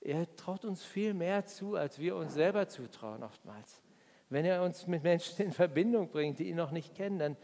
Er 0.01 0.35
traut 0.37 0.65
uns 0.65 0.85
viel 0.85 1.13
mehr 1.15 1.45
zu, 1.45 1.75
als 1.75 1.99
wir 1.99 2.17
uns 2.17 2.35
selber 2.35 2.69
zutrauen 2.69 3.23
oftmals. 3.23 3.83
Wenn 4.31 4.45
er 4.45 4.63
uns 4.63 4.87
mit 4.87 5.03
Menschen 5.03 5.47
in 5.47 5.53
Verbindung 5.53 6.11
bringt, 6.11 6.39
die 6.39 6.49
ihn 6.49 6.57
noch 6.57 6.71
nicht 6.71 6.95
kennen, 6.95 7.19
dann, 7.19 7.37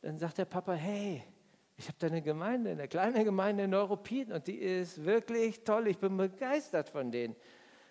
dann 0.00 0.18
sagt 0.18 0.38
der 0.38 0.44
Papa, 0.44 0.74
hey, 0.74 1.22
ich 1.76 1.88
habe 1.88 1.96
da 1.98 2.06
eine 2.06 2.22
Gemeinde, 2.22 2.70
eine 2.70 2.86
kleine 2.86 3.24
Gemeinde 3.24 3.64
in 3.64 3.70
Neuruppin 3.70 4.30
und 4.30 4.46
die 4.46 4.58
ist 4.58 5.04
wirklich 5.04 5.64
toll. 5.64 5.88
Ich 5.88 5.98
bin 5.98 6.16
begeistert 6.16 6.88
von 6.88 7.10
denen, 7.10 7.34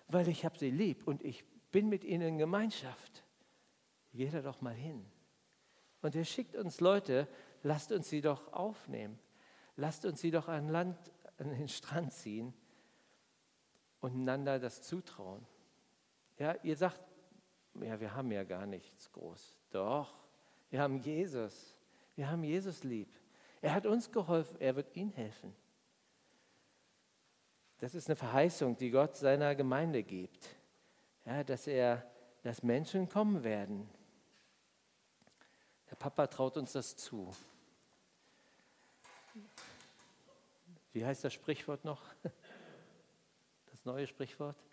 weil 0.08 0.28
ich 0.28 0.46
habe 0.46 0.58
sie 0.58 0.70
lieb 0.70 1.08
und 1.08 1.24
ich 1.24 1.44
bin 1.72 1.89
mit 1.89 2.04
ihnen 2.04 2.28
in 2.30 2.38
Gemeinschaft. 2.38 3.24
Geh 4.14 4.30
da 4.30 4.42
doch 4.42 4.62
mal 4.62 4.74
hin. 4.74 5.06
Und 6.02 6.16
er 6.16 6.26
schickt 6.26 6.56
uns 6.56 6.80
Leute, 6.80 7.28
lasst 7.64 7.92
uns 7.92 8.10
sie 8.10 8.22
doch 8.22 8.54
aufnehmen. 8.54 9.20
Lasst 9.76 10.06
uns 10.06 10.22
sie 10.22 10.32
doch 10.32 10.48
an 10.48 10.70
Land, 10.70 10.98
an 11.38 11.50
den 11.50 11.68
Strand 11.68 12.14
ziehen 12.14 12.54
und 14.02 14.14
einander 14.14 14.60
das 14.60 14.82
zutrauen. 14.82 15.45
Ja, 16.38 16.56
ihr 16.64 16.76
sagt, 16.76 17.02
ja, 17.76 17.99
wir 17.99 18.14
haben 18.14 18.32
ja 18.32 18.43
gar 18.43 18.66
nichts 18.66 19.12
groß. 19.12 19.56
Doch, 19.72 20.14
wir 20.70 20.82
haben 20.82 20.97
Jesus. 20.97 21.76
Wir 22.16 22.30
haben 22.30 22.43
Jesus 22.43 22.84
lieb. 22.84 23.10
Er 23.62 23.74
hat 23.74 23.86
uns 23.86 24.12
geholfen, 24.12 24.58
er 24.60 24.76
wird 24.76 24.95
ihnen 24.95 25.12
helfen. 25.12 25.56
Das 27.78 27.95
ist 27.95 28.10
eine 28.10 28.16
Verheißung, 28.16 28.76
die 28.78 28.91
Gott 28.91 29.16
seiner 29.16 29.56
Gemeinde 29.56 30.04
gibt. 30.04 30.56
Ja, 31.26 31.43
dass 31.43 31.68
er, 31.68 32.06
dass 32.43 32.64
Menschen 32.64 33.08
kommen 33.08 33.43
werden. 33.43 33.89
Der 35.89 35.95
Papa 35.95 36.28
traut 36.28 36.58
uns 36.58 36.74
das 36.74 36.95
zu. 36.95 37.34
Wie 40.93 41.06
heißt 41.06 41.24
das 41.24 41.34
Sprichwort 41.34 41.86
noch? 41.86 42.02
Das 43.82 43.86
neue 43.88 44.05
Sprichwort? 44.05 44.63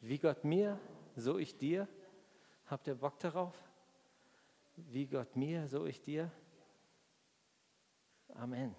Wie 0.00 0.16
Gott 0.16 0.44
mir, 0.44 0.80
so 1.14 1.36
ich 1.36 1.58
dir. 1.58 1.86
Habt 2.64 2.86
ihr 2.86 2.94
Bock 2.94 3.18
darauf? 3.18 3.54
Wie 4.74 5.06
Gott 5.06 5.36
mir, 5.36 5.68
so 5.68 5.84
ich 5.84 6.00
dir. 6.00 6.32
Amen. 8.30 8.74